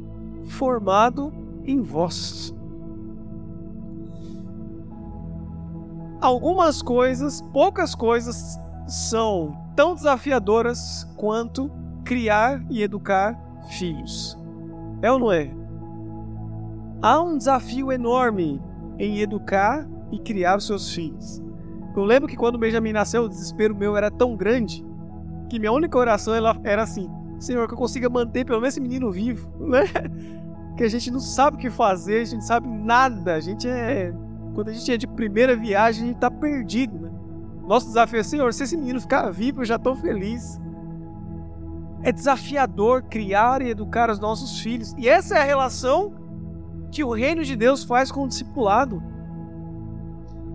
formado 0.49 1.31
em 1.69 1.81
vós. 1.81 2.53
Algumas 6.19 6.81
coisas, 6.81 7.41
poucas 7.53 7.95
coisas, 7.95 8.59
são 8.87 9.55
tão 9.75 9.93
desafiadoras 9.93 11.07
quanto 11.15 11.71
criar 12.03 12.61
e 12.69 12.81
educar 12.81 13.39
filhos. 13.77 14.37
É 15.01 15.11
ou 15.11 15.19
não 15.19 15.31
é? 15.31 15.49
Há 17.01 17.21
um 17.21 17.37
desafio 17.37 17.91
enorme 17.91 18.61
em 18.97 19.19
educar 19.19 19.87
e 20.11 20.19
criar 20.19 20.57
os 20.57 20.65
seus 20.65 20.93
filhos. 20.93 21.41
Eu 21.95 22.03
lembro 22.03 22.27
que 22.27 22.35
quando 22.35 22.57
Benjamin 22.57 22.93
nasceu, 22.93 23.23
o 23.23 23.29
desespero 23.29 23.75
meu 23.75 23.95
era 23.95 24.09
tão 24.09 24.35
grande 24.35 24.85
que 25.49 25.59
minha 25.59 25.71
única 25.71 25.97
oração 25.97 26.33
era 26.63 26.81
assim: 26.81 27.09
Senhor, 27.39 27.67
que 27.67 27.73
eu 27.73 27.77
consiga 27.77 28.09
manter 28.09 28.45
pelo 28.45 28.59
menos 28.59 28.73
esse 28.73 28.81
menino 28.81 29.11
vivo, 29.11 29.49
né? 29.65 29.83
Que 30.79 30.85
a 30.85 30.89
gente 30.89 31.11
não 31.11 31.19
sabe 31.19 31.57
o 31.57 31.59
que 31.59 31.69
fazer, 31.69 32.21
a 32.21 32.23
gente 32.23 32.35
não 32.35 32.41
sabe 32.41 32.69
nada, 32.69 33.33
a 33.33 33.39
gente 33.41 33.67
é. 33.67 34.13
Quando 34.55 34.69
a 34.69 34.71
gente 34.71 34.89
é 34.89 34.95
de 34.95 35.07
primeira 35.07 35.53
viagem, 35.53 36.03
a 36.05 36.07
gente 36.07 36.19
tá 36.19 36.31
perdido, 36.31 36.97
né? 36.97 37.11
Nosso 37.67 37.87
desafio 37.87 38.21
é, 38.21 38.23
Senhor, 38.23 38.53
se 38.53 38.63
esse 38.63 38.77
menino 38.77 39.01
ficar 39.01 39.29
vivo, 39.29 39.59
eu 39.59 39.65
já 39.65 39.75
estou 39.75 39.93
feliz. 39.93 40.57
É 42.01 42.13
desafiador 42.13 43.03
criar 43.03 43.61
e 43.61 43.71
educar 43.71 44.09
os 44.09 44.19
nossos 44.21 44.61
filhos. 44.61 44.95
E 44.97 45.09
essa 45.09 45.35
é 45.35 45.41
a 45.41 45.43
relação 45.43 46.13
que 46.93 47.03
o 47.03 47.11
reino 47.11 47.43
de 47.43 47.57
Deus 47.57 47.83
faz 47.83 48.09
com 48.09 48.23
o 48.23 48.27
discipulado. 48.29 49.03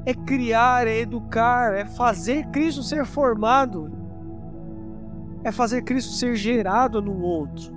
É 0.07 0.15
criar, 0.15 0.87
é 0.87 1.01
educar, 1.01 1.75
é 1.75 1.85
fazer 1.85 2.47
Cristo 2.47 2.83
ser 2.83 3.05
formado. 3.05 3.93
É 5.45 5.53
fazer 5.53 5.83
Cristo 5.83 6.13
ser 6.13 6.35
gerado 6.35 7.03
no 7.03 7.21
outro. 7.21 7.74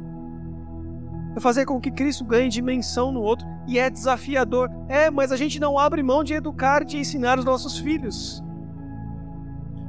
É 1.37 1.39
fazer 1.39 1.65
com 1.65 1.79
que 1.79 1.91
Cristo 1.91 2.25
ganhe 2.25 2.49
dimensão 2.49 3.11
no 3.11 3.21
outro. 3.21 3.45
E 3.67 3.77
é 3.77 3.91
desafiador. 3.91 4.71
É, 4.89 5.11
mas 5.11 5.31
a 5.31 5.37
gente 5.37 5.59
não 5.59 5.77
abre 5.77 6.01
mão 6.01 6.23
de 6.23 6.33
educar, 6.33 6.83
de 6.83 6.97
ensinar 6.97 7.37
os 7.37 7.45
nossos 7.45 7.77
filhos. 7.77 8.43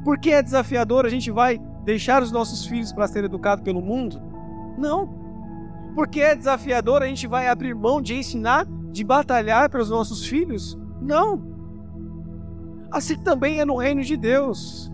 Porque 0.05 0.31
é 0.31 0.43
desafiador, 0.43 1.07
a 1.07 1.09
gente 1.09 1.31
vai 1.31 1.59
deixar 1.87 2.23
os 2.23 2.31
nossos 2.31 2.67
filhos 2.67 2.93
para 2.93 3.09
ser 3.09 3.25
educados 3.25 3.65
pelo 3.65 3.81
mundo? 3.81 4.21
Não. 4.77 5.09
Porque 5.95 6.21
é 6.21 6.37
desafiador, 6.37 7.03
a 7.03 7.07
gente 7.07 7.27
vai 7.27 7.49
abrir 7.49 7.75
mão 7.75 8.03
de 8.03 8.15
ensinar, 8.15 8.67
de 8.93 9.03
batalhar 9.03 9.71
pelos 9.71 9.89
nossos 9.89 10.27
filhos? 10.27 10.79
Não. 11.01 11.43
Assim 12.91 13.17
também 13.17 13.59
é 13.59 13.65
no 13.65 13.77
reino 13.77 14.03
de 14.03 14.19
Deus. 14.19 14.93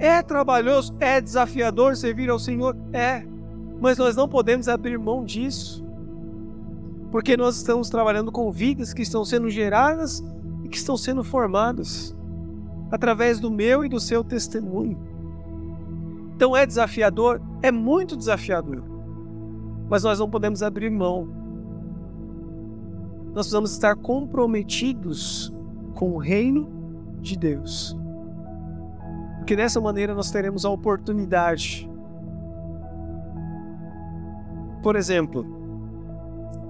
É 0.00 0.22
trabalhoso, 0.22 0.96
é 0.98 1.20
desafiador 1.20 1.94
servir 1.94 2.30
ao 2.30 2.38
Senhor? 2.40 2.76
É. 2.92 3.24
Mas 3.80 3.98
nós 3.98 4.16
não 4.16 4.28
podemos 4.28 4.68
abrir 4.68 4.98
mão 4.98 5.24
disso. 5.24 5.84
Porque 7.10 7.36
nós 7.36 7.56
estamos 7.56 7.88
trabalhando 7.88 8.30
com 8.30 8.50
vidas 8.50 8.92
que 8.92 9.02
estão 9.02 9.24
sendo 9.24 9.48
geradas 9.48 10.22
e 10.64 10.68
que 10.68 10.76
estão 10.76 10.96
sendo 10.96 11.24
formadas 11.24 12.14
através 12.90 13.38
do 13.40 13.50
meu 13.50 13.84
e 13.84 13.88
do 13.88 14.00
seu 14.00 14.22
testemunho. 14.24 14.98
Então 16.34 16.56
é 16.56 16.66
desafiador, 16.66 17.40
é 17.62 17.72
muito 17.72 18.16
desafiador. 18.16 18.84
Mas 19.88 20.04
nós 20.04 20.18
não 20.18 20.28
podemos 20.28 20.62
abrir 20.62 20.90
mão. 20.90 21.26
Nós 23.26 23.46
precisamos 23.46 23.72
estar 23.72 23.96
comprometidos 23.96 25.52
com 25.94 26.12
o 26.12 26.18
reino 26.18 26.68
de 27.20 27.36
Deus. 27.36 27.96
Porque 29.38 29.56
dessa 29.56 29.80
maneira 29.80 30.14
nós 30.14 30.30
teremos 30.30 30.64
a 30.64 30.70
oportunidade. 30.70 31.87
Por 34.82 34.96
exemplo, 34.96 35.44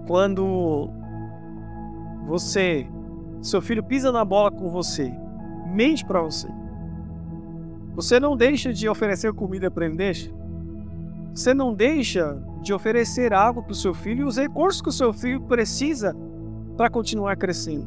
quando 0.07 0.90
você, 2.27 2.87
seu 3.42 3.61
filho 3.61 3.83
pisa 3.83 4.11
na 4.11 4.25
bola 4.25 4.51
com 4.51 4.71
você, 4.71 5.12
mente 5.73 6.05
para 6.05 6.21
você. 6.21 6.49
Você 7.94 8.18
não 8.21 8.37
deixa 8.37 8.73
de 8.73 8.88
oferecer 8.88 9.33
comida 9.33 9.71
para 9.71 9.87
ele, 9.87 9.97
deixa? 9.97 10.31
Você 11.35 11.53
não 11.53 11.75
deixa 11.75 12.40
de 12.62 12.73
oferecer 12.73 13.33
água 13.33 13.62
para 13.62 13.73
o 13.73 13.75
seu 13.75 13.92
filho 13.92 14.21
e 14.23 14.25
os 14.25 14.37
recursos 14.37 14.81
que 14.81 14.88
o 14.88 14.92
seu 14.92 15.12
filho 15.12 15.40
precisa 15.42 16.16
para 16.77 16.88
continuar 16.88 17.37
crescendo. 17.37 17.87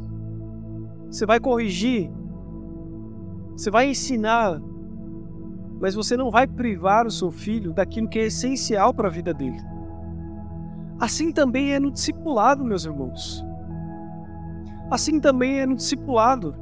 Você 1.10 1.26
vai 1.26 1.40
corrigir, 1.40 2.12
você 3.56 3.72
vai 3.72 3.90
ensinar, 3.90 4.62
mas 5.80 5.96
você 5.96 6.16
não 6.16 6.30
vai 6.30 6.46
privar 6.48 7.08
o 7.08 7.12
seu 7.12 7.32
filho 7.32 7.74
daquilo 7.74 8.08
que 8.08 8.20
é 8.20 8.26
essencial 8.26 8.94
para 8.94 9.08
a 9.08 9.12
vida 9.12 9.34
dele. 9.34 9.71
Assim 11.02 11.32
também 11.32 11.74
é 11.74 11.80
no 11.80 11.90
discipulado, 11.90 12.64
meus 12.64 12.86
irmãos. 12.86 13.44
Assim 14.92 15.20
também 15.20 15.60
é 15.60 15.66
no 15.66 15.76
discipulado 15.76 16.56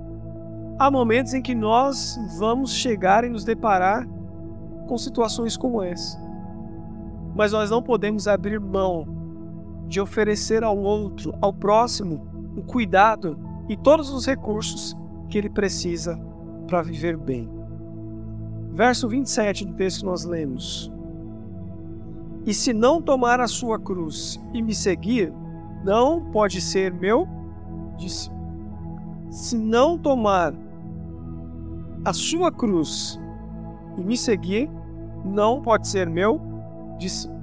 há 0.80 0.90
momentos 0.90 1.34
em 1.34 1.42
que 1.42 1.54
nós 1.54 2.18
vamos 2.40 2.72
chegar 2.72 3.26
e 3.26 3.30
nos 3.30 3.44
deparar 3.44 4.08
com 4.88 4.98
situações 4.98 5.58
como 5.58 5.84
essa. 5.84 6.18
Mas 7.36 7.52
nós 7.52 7.70
não 7.70 7.84
podemos 7.84 8.30
abrir 8.30 8.62
mão 8.62 9.06
de 9.90 10.00
oferecer 10.00 10.64
ao 10.64 10.78
outro, 10.78 11.36
ao 11.42 11.52
próximo, 11.52 12.26
o 12.56 12.64
cuidado 12.64 13.38
e 13.68 13.76
todos 13.76 14.10
os 14.10 14.26
recursos 14.26 14.96
que 15.28 15.38
ele 15.38 15.50
precisa 15.50 16.18
para 16.66 16.82
viver 16.82 17.18
bem. 17.18 17.50
Verso 18.72 19.10
27 19.10 19.66
do 19.66 19.74
texto 19.74 20.00
que 20.00 20.06
nós 20.06 20.24
lemos. 20.24 20.90
E 22.50 22.54
se 22.56 22.74
não 22.74 23.00
tomar 23.00 23.40
a 23.40 23.48
sua 23.48 23.78
cruz 23.78 24.42
e 24.56 24.60
me 24.60 24.74
seguir, 24.74 25.32
não 25.86 26.32
pode 26.32 26.60
ser 26.60 26.92
meu 26.92 27.28
discípulo. 27.96 28.42
Se 29.30 29.56
não 29.56 30.00
tomar 30.00 30.52
a 32.04 32.12
sua 32.12 32.52
cruz 32.52 33.20
e 34.00 34.02
me 34.02 34.18
seguir, 34.18 34.68
não 35.24 35.62
pode 35.62 35.88
ser 35.88 36.10
meu 36.10 36.42
discípulo. 36.98 37.40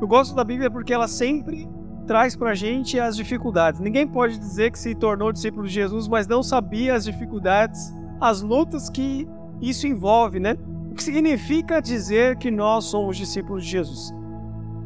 Eu 0.00 0.06
gosto 0.06 0.36
da 0.36 0.44
Bíblia 0.44 0.70
porque 0.70 0.94
ela 0.94 1.08
sempre 1.08 1.68
traz 2.06 2.36
para 2.36 2.50
a 2.50 2.54
gente 2.54 3.00
as 3.00 3.16
dificuldades. 3.16 3.80
Ninguém 3.80 4.06
pode 4.06 4.38
dizer 4.38 4.70
que 4.70 4.78
se 4.78 4.94
tornou 4.94 5.32
discípulo 5.32 5.66
de 5.66 5.74
Jesus, 5.74 6.06
mas 6.06 6.28
não 6.28 6.44
sabia 6.44 6.94
as 6.94 7.04
dificuldades, 7.06 7.92
as 8.20 8.40
lutas 8.40 8.88
que 8.88 9.26
isso 9.60 9.84
envolve, 9.88 10.38
né? 10.38 10.56
O 10.94 10.96
que 10.96 11.02
significa 11.02 11.82
dizer 11.82 12.36
que 12.36 12.52
nós 12.52 12.84
somos 12.84 13.16
discípulos 13.16 13.64
de 13.64 13.70
Jesus? 13.72 14.14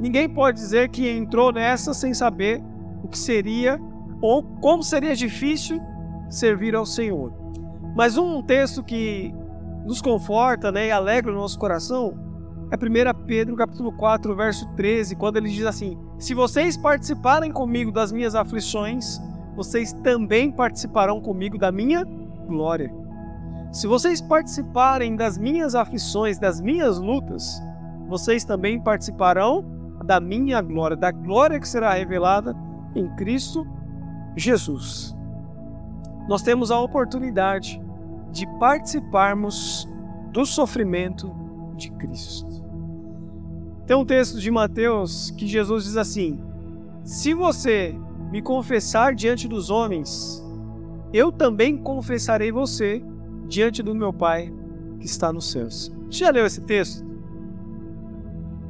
Ninguém 0.01 0.27
pode 0.27 0.57
dizer 0.57 0.89
que 0.89 1.07
entrou 1.07 1.53
nessa 1.53 1.93
sem 1.93 2.15
saber 2.15 2.63
o 3.05 3.09
que 3.09 3.19
seria 3.19 3.79
ou 4.23 4.43
como 4.43 4.83
seria 4.83 5.15
difícil 5.15 5.79
servir 6.31 6.75
ao 6.75 6.87
Senhor. 6.87 7.31
Mas 7.95 8.17
um 8.17 8.41
texto 8.41 8.83
que 8.83 9.35
nos 9.85 10.01
conforta 10.01 10.73
né, 10.73 10.87
e 10.87 10.91
alegra 10.91 11.31
o 11.31 11.35
nosso 11.35 11.59
coração 11.59 12.19
é 12.71 12.77
1 12.77 13.27
Pedro 13.27 13.55
capítulo 13.55 13.93
4, 13.93 14.35
verso 14.35 14.67
13, 14.77 15.15
quando 15.15 15.37
ele 15.37 15.51
diz 15.51 15.67
assim: 15.67 15.99
Se 16.19 16.33
vocês 16.33 16.75
participarem 16.75 17.53
comigo 17.53 17.93
das 17.93 18.11
minhas 18.13 18.35
aflições, 18.35 19.21
vocês 19.55 19.93
também 19.93 20.51
participarão 20.51 21.21
comigo 21.21 21.59
da 21.59 21.71
minha 21.71 22.03
glória. 22.47 22.98
Se 23.71 23.87
vocês 23.87 24.21
participarem 24.21 25.15
das 25.15 25.37
minhas 25.37 25.75
aflições, 25.75 26.39
das 26.39 26.61
minhas 26.61 26.99
lutas, 26.99 27.61
vocês 28.09 28.45
também 28.45 28.81
participarão 28.81 29.65
da 30.05 30.19
minha 30.19 30.63
glória, 30.63 30.97
da 30.97 31.11
glória 31.11 31.61
que 31.61 31.69
será 31.69 31.93
revelada 31.93 32.57
em 32.95 33.15
Cristo 33.17 33.67
Jesus. 34.37 35.15
Nós 36.29 36.43
temos 36.43 36.71
a 36.71 36.81
oportunidade 36.81 37.81
de 38.33 38.47
participarmos 38.59 39.89
do 40.33 40.47
sofrimento 40.47 41.31
de 41.77 41.91
Cristo. 41.93 42.65
Tem 43.87 43.97
um 43.97 44.05
texto 44.05 44.39
de 44.39 44.51
Mateus 44.51 45.31
que 45.31 45.47
Jesus 45.47 45.85
diz 45.85 45.97
assim: 45.97 46.41
Se 47.03 47.35
você 47.35 47.95
me 48.31 48.41
confessar 48.43 49.15
diante 49.15 49.49
dos 49.49 49.71
homens, 49.71 50.45
eu 51.13 51.33
também 51.33 51.77
confessarei 51.77 52.53
você 52.53 53.03
diante 53.49 53.83
do 53.83 53.95
meu 53.95 54.13
Pai 54.13 54.53
que 55.01 55.07
está 55.07 55.33
nos 55.33 55.51
céus. 55.51 55.93
Você 56.11 56.19
já 56.19 56.31
leu 56.31 56.47
esse 56.47 56.61
texto? 56.61 57.05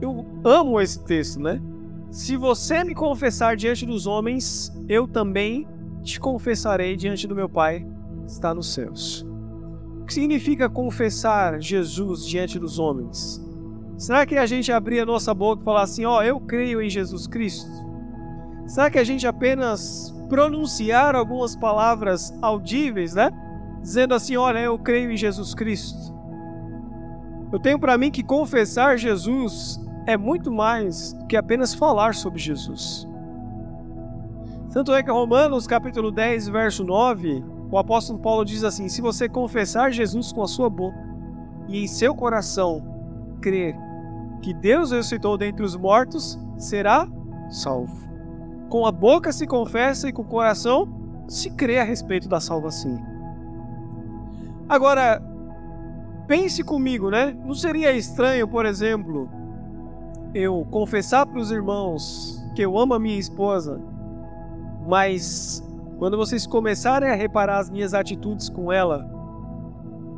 Eu 0.01 0.25
amo 0.45 0.81
esse 0.81 1.03
texto, 1.05 1.41
né? 1.41 1.61
Se 2.11 2.37
você 2.37 2.85
me 2.85 2.95
confessar 2.95 3.57
diante 3.57 3.85
dos 3.85 4.07
homens, 4.07 4.73
eu 4.89 5.07
também 5.07 5.67
te 6.03 6.19
confessarei 6.19 6.97
diante 6.97 7.27
do 7.27 7.35
meu 7.35 7.49
Pai 7.49 7.87
que 8.25 8.31
está 8.31 8.55
nos 8.55 8.73
céus. 8.73 9.27
O 10.01 10.05
que 10.05 10.15
significa 10.15 10.71
confessar 10.71 11.61
Jesus 11.61 12.25
diante 12.25 12.59
dos 12.59 12.79
homens? 12.79 13.45
Será 13.99 14.25
que 14.25 14.37
a 14.37 14.47
gente 14.47 14.71
abrir 14.71 15.01
a 15.01 15.07
nossa 15.07 15.35
boca 15.35 15.61
e 15.61 15.65
falar 15.65 15.83
assim, 15.83 16.05
ó, 16.05 16.19
oh, 16.19 16.23
eu 16.23 16.41
creio 16.41 16.81
em 16.81 16.89
Jesus 16.89 17.27
Cristo? 17.27 17.69
Será 18.67 18.91
que 18.91 18.99
a 18.99 19.05
gente 19.05 19.27
apenas 19.27 20.15
pronunciar 20.29 21.17
algumas 21.17 21.57
palavras 21.57 22.33
audíveis, 22.41 23.15
né? 23.15 23.31
Dizendo 23.89 24.13
assim, 24.13 24.37
olha, 24.37 24.59
eu 24.59 24.79
creio 24.79 25.11
em 25.11 25.17
Jesus 25.17 25.55
Cristo. 25.55 26.15
Eu 27.51 27.59
tenho 27.59 27.79
para 27.79 27.97
mim 27.97 28.11
que 28.11 28.23
confessar 28.23 28.99
Jesus 28.99 29.81
é 30.07 30.15
muito 30.15 30.53
mais 30.53 31.15
do 31.15 31.27
que 31.27 31.39
apenas 31.39 31.73
falar 31.73 32.15
sobre 32.15 32.39
Jesus. 32.39 33.09
Tanto 34.71 34.93
é 34.93 35.03
que 35.03 35.11
Romanos 35.11 35.67
capítulo 35.67 36.11
10, 36.11 36.49
verso 36.49 36.85
9, 36.85 37.43
o 37.71 37.79
apóstolo 37.79 38.19
Paulo 38.19 38.45
diz 38.45 38.63
assim: 38.63 38.91
Se 38.91 39.01
você 39.01 39.27
confessar 39.27 39.91
Jesus 39.91 40.33
com 40.33 40.43
a 40.43 40.47
sua 40.47 40.69
boca 40.69 40.99
e 41.67 41.83
em 41.83 41.87
seu 41.87 42.15
coração 42.15 42.85
crer 43.41 43.75
que 44.43 44.53
Deus 44.53 44.91
ressuscitou 44.91 45.39
dentre 45.39 45.65
os 45.65 45.75
mortos, 45.75 46.39
será 46.59 47.09
salvo. 47.49 48.07
Com 48.69 48.85
a 48.85 48.93
boca 48.93 49.33
se 49.33 49.47
confessa 49.47 50.11
e 50.11 50.13
com 50.13 50.21
o 50.21 50.27
coração 50.27 50.87
se 51.27 51.49
crê 51.49 51.79
a 51.79 51.85
respeito 51.85 52.29
da 52.29 52.39
salvação. 52.39 53.17
Agora, 54.69 55.23
pense 56.27 56.63
comigo, 56.63 57.11
né? 57.11 57.35
Não 57.45 57.55
seria 57.55 57.93
estranho, 57.93 58.47
por 58.47 58.67
exemplo, 58.67 59.31
eu 60.35 60.67
confessar 60.71 61.25
para 61.25 61.39
os 61.39 61.51
irmãos 61.51 62.39
que 62.55 62.61
eu 62.61 62.79
amo 62.79 62.93
a 62.93 62.99
minha 62.99 63.19
esposa, 63.19 63.81
mas 64.87 65.63
quando 65.99 66.19
vocês 66.19 66.47
começarem 66.47 67.09
a 67.09 67.15
reparar 67.15 67.59
as 67.59 67.71
minhas 67.71 67.95
atitudes 67.95 68.51
com 68.51 68.71
ela, 68.71 69.09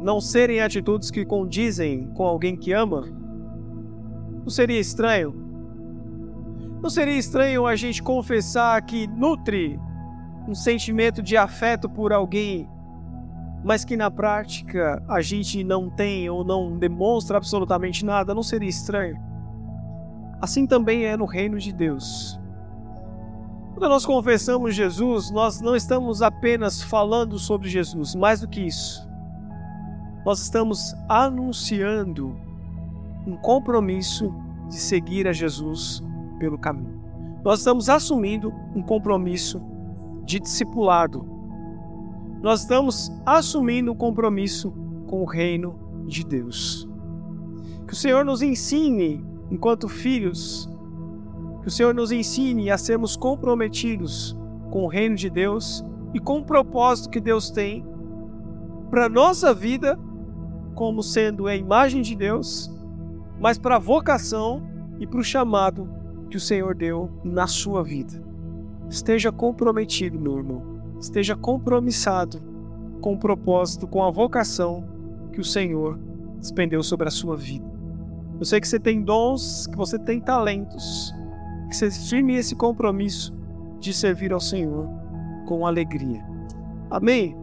não 0.02 0.20
serem 0.20 0.60
atitudes 0.60 1.12
que 1.12 1.24
condizem 1.24 2.10
com 2.14 2.24
alguém 2.24 2.56
que 2.56 2.72
ama? 2.72 3.02
Não 4.42 4.50
seria 4.50 4.80
estranho? 4.80 5.32
Não 6.82 6.90
seria 6.90 7.16
estranho 7.16 7.66
a 7.66 7.76
gente 7.76 8.02
confessar 8.02 8.80
que 8.82 9.06
nutre 9.06 9.78
um 10.48 10.54
sentimento 10.54 11.22
de 11.22 11.36
afeto 11.36 11.88
por 11.88 12.12
alguém 12.12 12.68
mas 13.62 13.84
que 13.84 13.96
na 13.96 14.10
prática 14.10 15.02
a 15.08 15.20
gente 15.20 15.62
não 15.62 15.90
tem 15.90 16.28
ou 16.30 16.44
não 16.44 16.78
demonstra 16.78 17.36
absolutamente 17.36 18.04
nada, 18.04 18.34
não 18.34 18.42
seria 18.42 18.68
estranho? 18.68 19.16
Assim 20.40 20.66
também 20.66 21.04
é 21.04 21.16
no 21.16 21.26
reino 21.26 21.58
de 21.58 21.72
Deus. 21.72 22.40
Quando 23.74 23.90
nós 23.90 24.06
confessamos 24.06 24.74
Jesus, 24.74 25.30
nós 25.30 25.60
não 25.60 25.76
estamos 25.76 26.22
apenas 26.22 26.82
falando 26.82 27.38
sobre 27.38 27.68
Jesus, 27.68 28.14
mais 28.14 28.40
do 28.40 28.48
que 28.48 28.60
isso. 28.60 29.08
Nós 30.24 30.40
estamos 30.40 30.94
anunciando 31.08 32.36
um 33.26 33.36
compromisso 33.36 34.34
de 34.68 34.76
seguir 34.76 35.26
a 35.26 35.32
Jesus 35.32 36.02
pelo 36.38 36.58
caminho. 36.58 37.00
Nós 37.42 37.58
estamos 37.58 37.88
assumindo 37.88 38.52
um 38.74 38.82
compromisso 38.82 39.62
de 40.24 40.38
discipulado 40.40 41.39
nós 42.42 42.60
estamos 42.60 43.12
assumindo 43.26 43.92
um 43.92 43.94
compromisso 43.94 44.72
com 45.06 45.22
o 45.22 45.26
reino 45.26 45.78
de 46.06 46.24
Deus. 46.24 46.88
Que 47.86 47.92
o 47.92 47.96
Senhor 47.96 48.24
nos 48.24 48.40
ensine, 48.40 49.22
enquanto 49.50 49.88
filhos, 49.88 50.68
que 51.60 51.68
o 51.68 51.70
Senhor 51.70 51.94
nos 51.94 52.10
ensine 52.10 52.70
a 52.70 52.78
sermos 52.78 53.14
comprometidos 53.14 54.36
com 54.70 54.84
o 54.84 54.88
reino 54.88 55.16
de 55.16 55.28
Deus 55.28 55.84
e 56.14 56.18
com 56.18 56.38
o 56.38 56.44
propósito 56.44 57.10
que 57.10 57.20
Deus 57.20 57.50
tem 57.50 57.84
para 58.88 59.06
a 59.06 59.08
nossa 59.08 59.52
vida, 59.52 59.98
como 60.74 61.02
sendo 61.02 61.46
a 61.46 61.54
imagem 61.54 62.00
de 62.00 62.16
Deus, 62.16 62.70
mas 63.38 63.58
para 63.58 63.76
a 63.76 63.80
vocação 63.80 64.62
e 64.98 65.06
para 65.06 65.20
o 65.20 65.24
chamado 65.24 65.88
que 66.30 66.36
o 66.36 66.40
Senhor 66.40 66.74
deu 66.74 67.10
na 67.22 67.46
sua 67.46 67.82
vida. 67.82 68.22
Esteja 68.88 69.30
comprometido, 69.30 70.18
meu 70.18 70.38
irmão 70.38 70.69
esteja 71.00 71.34
compromissado 71.34 72.40
com 73.00 73.14
o 73.14 73.18
propósito, 73.18 73.88
com 73.88 74.04
a 74.04 74.10
vocação 74.10 74.84
que 75.32 75.40
o 75.40 75.44
Senhor 75.44 75.98
despendeu 76.38 76.82
sobre 76.82 77.08
a 77.08 77.10
sua 77.10 77.36
vida. 77.36 77.68
Eu 78.38 78.44
sei 78.44 78.60
que 78.60 78.68
você 78.68 78.78
tem 78.78 79.02
dons, 79.02 79.66
que 79.66 79.76
você 79.76 79.98
tem 79.98 80.20
talentos, 80.20 81.14
que 81.68 81.76
você 81.76 81.90
firme 81.90 82.34
esse 82.36 82.54
compromisso 82.54 83.34
de 83.78 83.92
servir 83.92 84.32
ao 84.32 84.40
Senhor 84.40 84.88
com 85.46 85.66
alegria. 85.66 86.24
Amém? 86.90 87.36